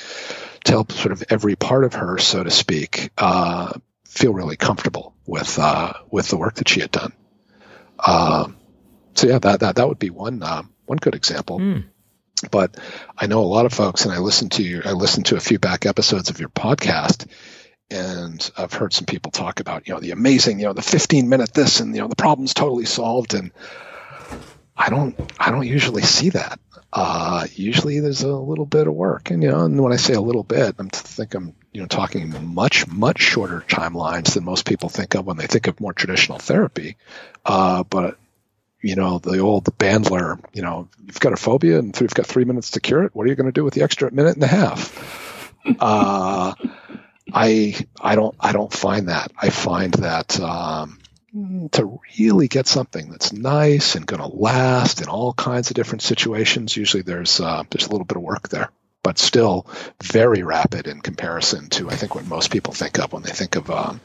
[0.66, 3.74] to help sort of every part of her, so to speak, uh,
[4.08, 7.14] feel really comfortable with uh, with the work that she had done.
[8.06, 8.58] Um,
[9.16, 11.60] so yeah, that that that would be one uh, one good example.
[11.60, 11.86] Mm.
[12.52, 12.78] But
[13.18, 14.82] I know a lot of folks, and I listened to you.
[14.84, 17.28] I listened to a few back episodes of your podcast,
[17.90, 21.30] and I've heard some people talk about you know the amazing you know the 15
[21.30, 23.52] minute this and you know the problem's totally solved, and
[24.76, 26.60] I don't I don't usually see that.
[26.92, 30.14] Uh, usually there's a little bit of work, and you know, and when I say
[30.14, 34.66] a little bit, I'm think I'm you know talking much much shorter timelines than most
[34.66, 36.98] people think of when they think of more traditional therapy.
[37.44, 38.18] Uh, but
[38.82, 42.46] you know, the old Bandler, you know, you've got a phobia and you've got three
[42.46, 43.16] minutes to cure it.
[43.16, 45.56] What are you going to do with the extra minute and a half?
[45.80, 46.54] Uh,
[47.34, 49.32] I I don't I don't find that.
[49.38, 51.00] I find that um,
[51.72, 56.02] to really get something that's nice and going to last in all kinds of different
[56.02, 58.70] situations, usually there's uh, there's a little bit of work there,
[59.04, 59.68] but still
[60.02, 63.56] very rapid in comparison to I think what most people think of when they think
[63.56, 64.00] of um,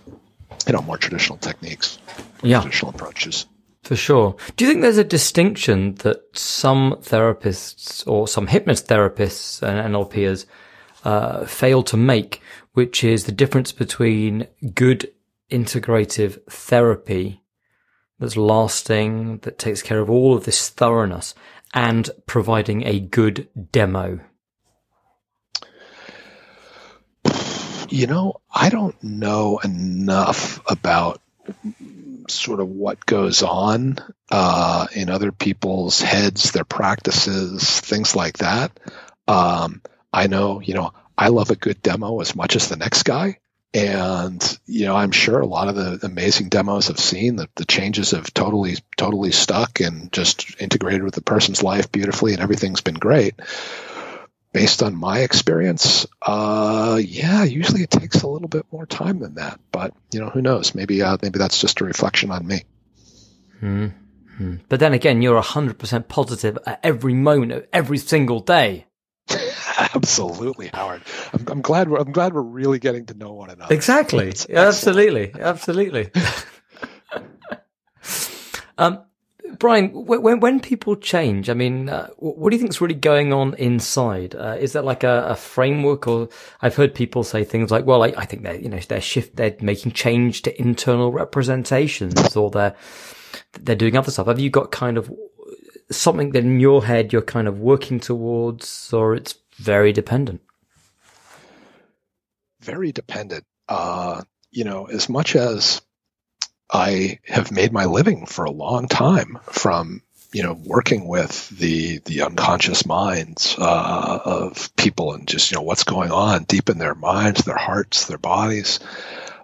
[0.66, 1.98] you know more traditional techniques,
[2.42, 2.60] yeah.
[2.60, 3.46] traditional approaches.
[3.82, 4.36] For sure.
[4.56, 10.44] Do you think there's a distinction that some therapists or some hypnotherapists and NLPers
[11.04, 12.42] uh, fail to make,
[12.72, 15.10] which is the difference between good
[15.50, 17.42] integrative therapy
[18.18, 21.34] that's lasting, that takes care of all of this thoroughness,
[21.74, 24.20] and providing a good demo?
[27.88, 31.20] You know, I don't know enough about
[32.28, 33.98] sort of what goes on
[34.30, 38.78] uh, in other people's heads, their practices, things like that.
[39.26, 43.04] Um, I know, you know, I love a good demo as much as the next
[43.04, 43.38] guy.
[43.72, 47.64] And, you know, I'm sure a lot of the amazing demos I've seen, the, the
[47.64, 52.80] changes have totally, totally stuck and just integrated with the person's life beautifully and everything's
[52.80, 53.34] been great
[54.52, 59.34] based on my experience, uh, yeah, usually it takes a little bit more time than
[59.34, 59.60] that.
[59.70, 60.74] But you know, who knows?
[60.74, 62.64] Maybe uh, maybe that's just a reflection on me.
[63.62, 64.54] Mm-hmm.
[64.68, 68.86] But then again, you're hundred percent positive at every moment of every single day.
[69.95, 71.03] Absolutely, Howard.
[71.33, 73.74] I'm, I'm, glad we're I'm glad we're really getting to know one another.
[73.74, 74.33] Exactly.
[74.49, 75.33] Absolutely.
[75.39, 76.11] Absolutely.
[78.78, 79.01] um,
[79.59, 83.33] Brian, when when people change, I mean, uh, what do you think is really going
[83.33, 84.35] on inside?
[84.35, 86.28] Uh, is that like a, a, framework, or
[86.62, 89.37] I've heard people say things like, "Well, I, I think they're you know they're shift,
[89.37, 92.76] they're making change to internal representations, or they're
[93.61, 95.12] they're doing other stuff." Have you got kind of
[95.91, 100.41] something that in your head you're kind of working towards, or it's very dependent?
[102.61, 103.45] Very dependent.
[103.68, 105.80] Uh, you know, as much as
[106.72, 111.99] I have made my living for a long time from you know working with the
[111.99, 116.78] the unconscious minds uh, of people and just you know what's going on deep in
[116.78, 118.80] their minds, their hearts, their bodies.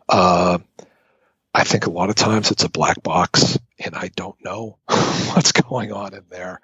[0.08, 0.58] Uh,
[1.56, 5.52] I think a lot of times it's a black box, and I don't know what's
[5.52, 6.60] going on in there.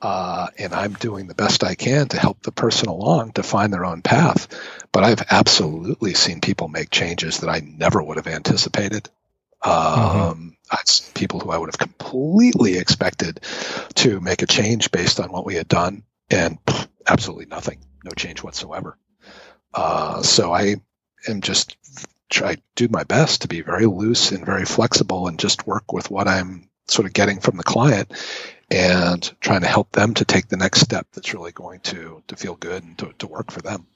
[0.00, 3.70] Uh, and I'm doing the best I can to help the person along to find
[3.70, 4.48] their own path.
[4.92, 9.10] But I've absolutely seen people make changes that I never would have anticipated.
[9.62, 10.20] Mm-hmm.
[10.20, 11.12] Um, mm-hmm.
[11.12, 13.40] people who I would have completely expected
[13.96, 18.12] to make a change based on what we had done, and pff, absolutely nothing, no
[18.12, 18.96] change whatsoever.
[19.74, 20.76] Uh, so I
[21.28, 21.76] am just
[22.30, 26.10] try do my best to be very loose and very flexible, and just work with
[26.10, 28.12] what I'm sort of getting from the client,
[28.70, 32.36] and trying to help them to take the next step that's really going to to
[32.36, 33.86] feel good and to, to work for them.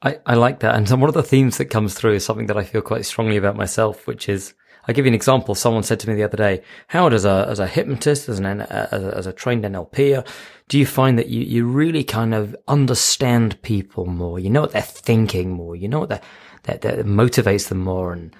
[0.00, 0.76] I, I like that.
[0.76, 3.36] And one of the themes that comes through is something that I feel quite strongly
[3.36, 4.54] about myself, which is
[4.88, 5.54] I'll give you an example.
[5.54, 8.46] Someone said to me the other day, Howard, as a, as a hypnotist, as an,
[8.46, 10.26] as a, as a trained NLP,
[10.68, 14.38] do you find that you, you really kind of understand people more?
[14.38, 15.76] You know what they're thinking more.
[15.76, 16.24] You know what that,
[16.68, 18.12] that, that motivates them more.
[18.12, 18.34] And,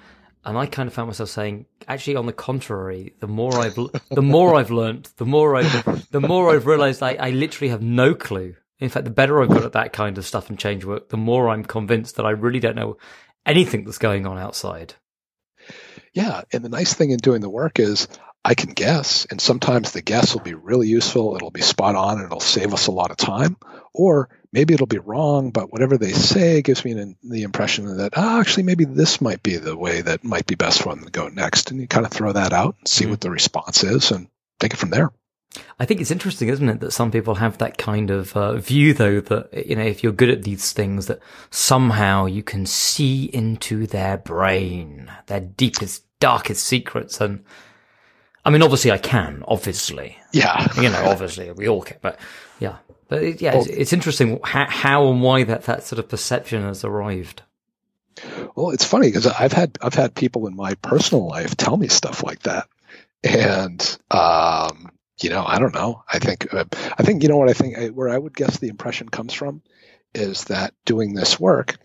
[0.45, 3.77] and I kind of found myself saying, actually, on the contrary, the more I've,
[4.09, 7.81] the more I've learned, the more I've, the more I've realized I, I literally have
[7.81, 8.55] no clue.
[8.79, 11.17] In fact, the better I've got at that kind of stuff and change work, the
[11.17, 12.97] more I'm convinced that I really don't know
[13.45, 14.93] anything that's going on outside.
[16.13, 16.43] Yeah.
[16.53, 18.07] And the nice thing in doing the work is
[18.45, 21.35] I can guess, and sometimes the guess will be really useful.
[21.35, 23.57] It'll be spot on and it'll save us a lot of time.
[23.93, 28.13] Or maybe it'll be wrong, but whatever they say gives me an, the impression that,
[28.15, 31.11] oh, actually, maybe this might be the way that might be best for them to
[31.11, 31.71] go next.
[31.71, 33.11] And you kind of throw that out and see mm-hmm.
[33.11, 34.27] what the response is and
[34.59, 35.11] take it from there.
[35.79, 38.93] I think it's interesting, isn't it, that some people have that kind of uh, view,
[38.93, 41.19] though, that, you know, if you're good at these things, that
[41.49, 47.19] somehow you can see into their brain, their deepest, darkest secrets.
[47.19, 47.43] And
[48.45, 50.17] I mean, obviously I can, obviously.
[50.33, 50.67] Yeah.
[50.75, 52.19] You know, obviously we all can, but
[52.59, 52.77] yeah.
[53.09, 56.61] But it, yeah, it's, it's, interesting how, how and why that, that sort of perception
[56.61, 57.41] has arrived.
[58.55, 61.87] Well, it's funny because I've had I've had people in my personal life tell me
[61.87, 62.67] stuff like that,
[63.23, 64.91] and um,
[65.23, 66.03] you know, I don't know.
[66.11, 66.65] I think, uh,
[66.97, 69.61] I think, you know what I think, where I would guess the impression comes from
[70.13, 71.77] is that doing this work,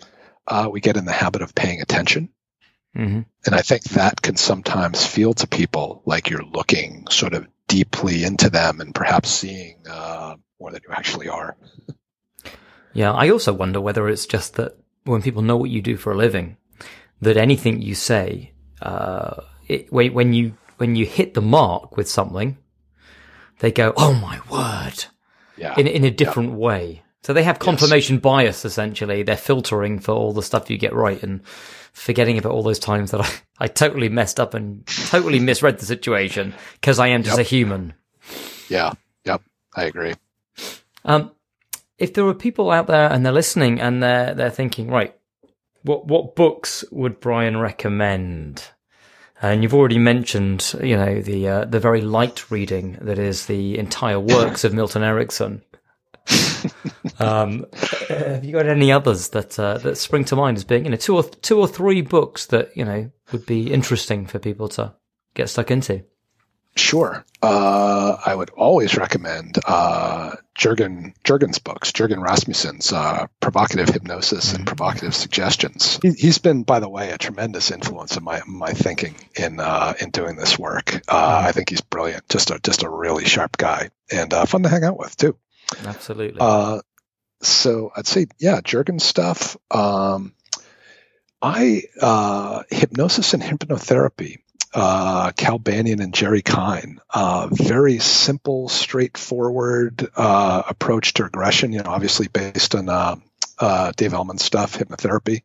[0.46, 2.30] uh, we get in the habit of paying attention.
[2.96, 3.22] Mm-hmm.
[3.44, 8.24] And I think that can sometimes feel to people like you're looking sort of deeply
[8.24, 11.56] into them and perhaps seeing uh, more than you actually are.
[12.92, 13.12] yeah.
[13.12, 16.16] I also wonder whether it's just that when people know what you do for a
[16.16, 16.56] living,
[17.20, 18.52] that anything you say,
[18.82, 22.58] uh, it, when you, when you hit the mark with something,
[23.60, 25.04] they go, "Oh my word!"
[25.56, 25.74] Yeah.
[25.78, 26.56] In in a different yeah.
[26.56, 27.02] way.
[27.22, 28.22] So they have confirmation yes.
[28.22, 29.22] bias essentially.
[29.22, 31.44] They're filtering for all the stuff you get right and
[31.92, 35.86] forgetting about all those times that I, I totally messed up and totally misread the
[35.86, 37.46] situation because I am just yep.
[37.46, 37.94] a human.
[38.68, 38.92] Yeah.
[39.24, 39.42] Yep.
[39.74, 40.14] I agree.
[41.04, 41.32] Um,
[41.98, 45.14] if there are people out there and they're listening and they're they're thinking, right,
[45.82, 48.64] what what books would Brian recommend?
[49.42, 53.78] And you've already mentioned, you know, the uh, the very light reading that is the
[53.78, 55.62] entire works of Milton Erickson.
[57.18, 57.66] um,
[58.08, 60.96] have you got any others that uh, that spring to mind as being, you know,
[60.96, 64.94] two or two or three books that you know would be interesting for people to
[65.34, 66.02] get stuck into?
[66.76, 67.24] Sure.
[67.42, 74.60] Uh, I would always recommend uh, Jurgen Jurgen's books, Jurgen Rasmussen's uh, Provocative Hypnosis and
[74.60, 74.66] mm-hmm.
[74.66, 75.98] Provocative Suggestions.
[76.00, 79.94] He, has been, by the way, a tremendous influence in my my thinking in uh,
[80.00, 80.94] in doing this work.
[81.08, 81.46] Uh, mm-hmm.
[81.48, 84.68] I think he's brilliant, just a just a really sharp guy and uh, fun to
[84.68, 85.36] hang out with too.
[85.84, 86.40] Absolutely.
[87.42, 89.56] so I'd say, yeah, Jurgen's stuff.
[89.70, 90.34] Um,
[91.42, 91.82] I
[92.70, 94.38] hypnosis and hypnotherapy
[94.74, 97.00] uh, Cal Banyan and Jerry Kein.
[97.08, 101.72] Uh, very simple, straightforward uh, approach to regression.
[101.72, 103.16] You know, obviously based on uh,
[103.58, 105.42] uh, Dave Elman stuff, hypnotherapy.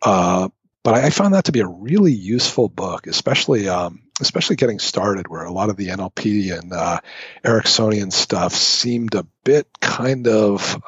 [0.00, 0.48] Uh,
[0.84, 4.78] but I, I, found that to be a really useful book, especially um, especially getting
[4.78, 6.72] started, where a lot of the NLP and
[7.44, 10.80] Ericksonian stuff seemed a bit kind of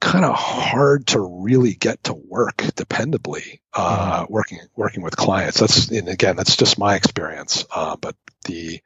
[0.00, 4.32] kind of hard to really get to work dependably uh, mm-hmm.
[4.32, 5.60] working working with clients.
[5.60, 7.64] That's and again, that's just my experience.
[7.74, 8.80] Uh, but the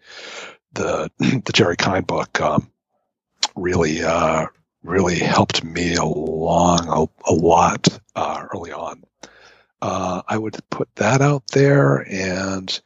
[0.73, 2.71] the the Jerry Kein book um,
[3.57, 4.47] really uh,
[4.83, 9.03] really helped me along a, a lot uh, early on.
[9.83, 12.81] Uh, I would put that out there and.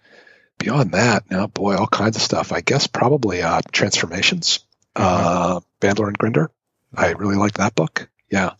[0.57, 2.53] Beyond that, now boy, all kinds of stuff.
[2.53, 4.61] I guess probably uh, Trance-formations,
[4.95, 5.59] mm-hmm.
[5.85, 6.51] Bandler and Grinder.
[6.97, 8.51] I really like that book yeah,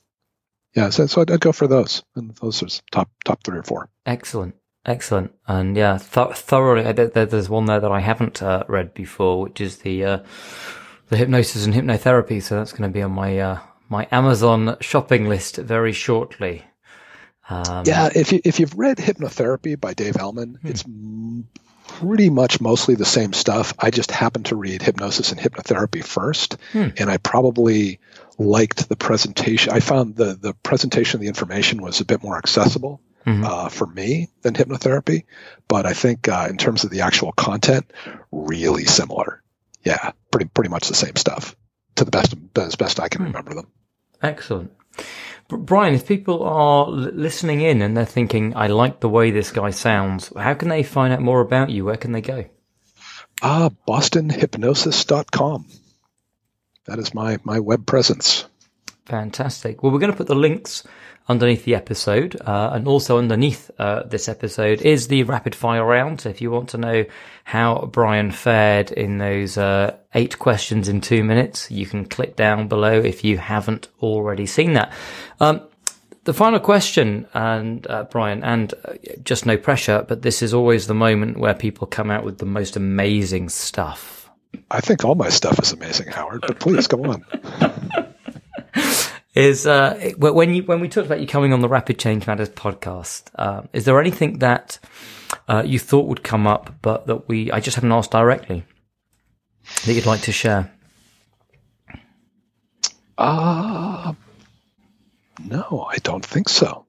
[0.75, 0.91] yeah.
[0.91, 3.89] So, so I'd, I'd, go for those, and those are top top three or four.
[4.07, 4.55] Excellent,
[4.87, 6.93] excellent, and yeah, th- thoroughly.
[6.93, 10.18] there's one there that I haven't uh, read before, which is the uh,
[11.09, 12.41] the hypnosis and hypnotherapy.
[12.41, 13.59] So that's going to be on my uh,
[13.89, 16.64] my Amazon shopping list very shortly.
[17.49, 20.68] Um, yeah, if you if you've read Hypnotherapy by Dave Elman, hmm.
[20.68, 20.85] it's
[21.87, 23.75] pretty much mostly the same stuff.
[23.79, 26.89] I just happened to read Hypnosis and Hypnotherapy first, hmm.
[26.97, 28.01] and I probably
[28.39, 29.72] liked the presentation.
[29.72, 33.45] I found the the presentation of the information was a bit more accessible mm-hmm.
[33.45, 35.24] uh, for me than hypnotherapy,
[35.68, 37.91] but I think uh, in terms of the actual content,
[38.32, 39.43] really similar.
[39.82, 41.55] Yeah, pretty pretty much the same stuff
[41.97, 43.26] to the best as best I can hmm.
[43.28, 43.70] remember them.
[44.22, 44.72] Excellent.
[45.49, 49.70] Brian, if people are listening in and they're thinking, I like the way this guy
[49.70, 51.85] sounds, how can they find out more about you?
[51.85, 52.47] Where can they go?
[53.43, 55.66] Uh, bostonhypnosis.com
[56.87, 58.45] that is my my web presence.
[59.07, 59.82] Fantastic.
[59.82, 60.82] Well, we're going to put the links
[61.28, 66.20] underneath the episode, uh, and also underneath uh, this episode is the rapid fire round.
[66.20, 67.05] So if you want to know
[67.45, 72.68] how Brian fared in those uh, eight questions in two minutes, you can click down
[72.68, 74.93] below if you haven't already seen that.
[75.41, 75.62] Um,
[76.24, 80.87] the final question, and uh, Brian, and uh, just no pressure, but this is always
[80.87, 84.24] the moment where people come out with the most amazing stuff.
[84.70, 86.44] I think all my stuff is amazing, Howard.
[86.46, 87.24] But please go on.
[89.34, 92.50] is uh, when you when we talked about you coming on the Rapid Change Matters
[92.50, 94.78] podcast, uh, is there anything that
[95.48, 98.64] uh, you thought would come up, but that we I just haven't asked directly
[99.84, 100.70] that you'd like to share?
[103.16, 104.14] Uh
[105.42, 106.86] no, I don't think so.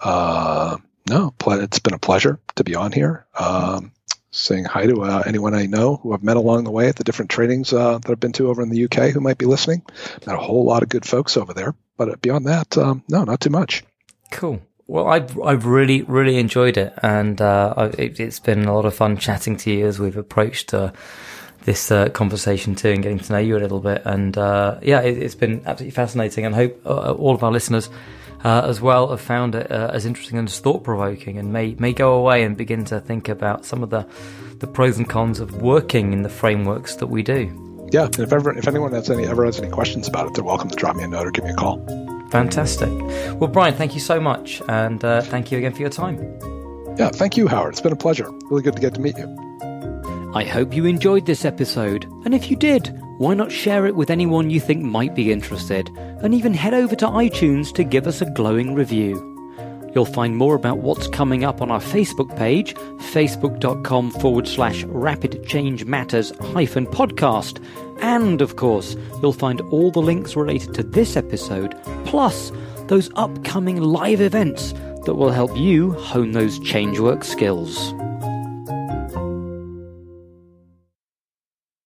[0.00, 0.76] Uh,
[1.08, 3.26] no, it's been a pleasure to be on here.
[3.38, 3.92] Um,
[4.30, 7.04] saying hi to uh, anyone I know who I've met along the way at the
[7.04, 9.82] different trainings uh, that I've been to over in the UK who might be listening.
[10.26, 13.40] Met a whole lot of good folks over there, but beyond that, um, no, not
[13.40, 13.84] too much.
[14.30, 14.60] Cool.
[14.86, 18.94] Well, I've I've really really enjoyed it, and uh, it, has been a lot of
[18.94, 20.92] fun chatting to you as we've approached uh,
[21.64, 24.00] this uh, conversation too, and getting to know you a little bit.
[24.06, 27.90] And uh, yeah, it, has been absolutely fascinating, and hope all of our listeners.
[28.48, 31.92] Uh, as well, have found it as interesting and as thought provoking, and may may
[31.92, 34.06] go away and begin to think about some of the
[34.60, 37.88] the pros and cons of working in the frameworks that we do.
[37.92, 40.42] Yeah, and if ever if anyone has any ever has any questions about it, they're
[40.42, 41.76] welcome to drop me a note or give me a call.
[42.30, 42.88] Fantastic.
[43.38, 44.62] Well, Brian, thank you so much.
[44.66, 46.16] And uh, thank you again for your time.
[46.96, 47.74] Yeah, thank you, Howard.
[47.74, 48.30] It's been a pleasure.
[48.44, 50.32] Really good to get to meet you.
[50.34, 52.06] I hope you enjoyed this episode.
[52.24, 55.90] And if you did, why not share it with anyone you think might be interested?
[56.22, 59.34] And even head over to iTunes to give us a glowing review.
[59.92, 65.44] You'll find more about what's coming up on our Facebook page, facebook.com forward slash rapid
[65.46, 67.60] change matters hyphen podcast.
[68.00, 72.52] And of course, you'll find all the links related to this episode, plus
[72.86, 74.72] those upcoming live events
[75.06, 77.92] that will help you hone those change work skills.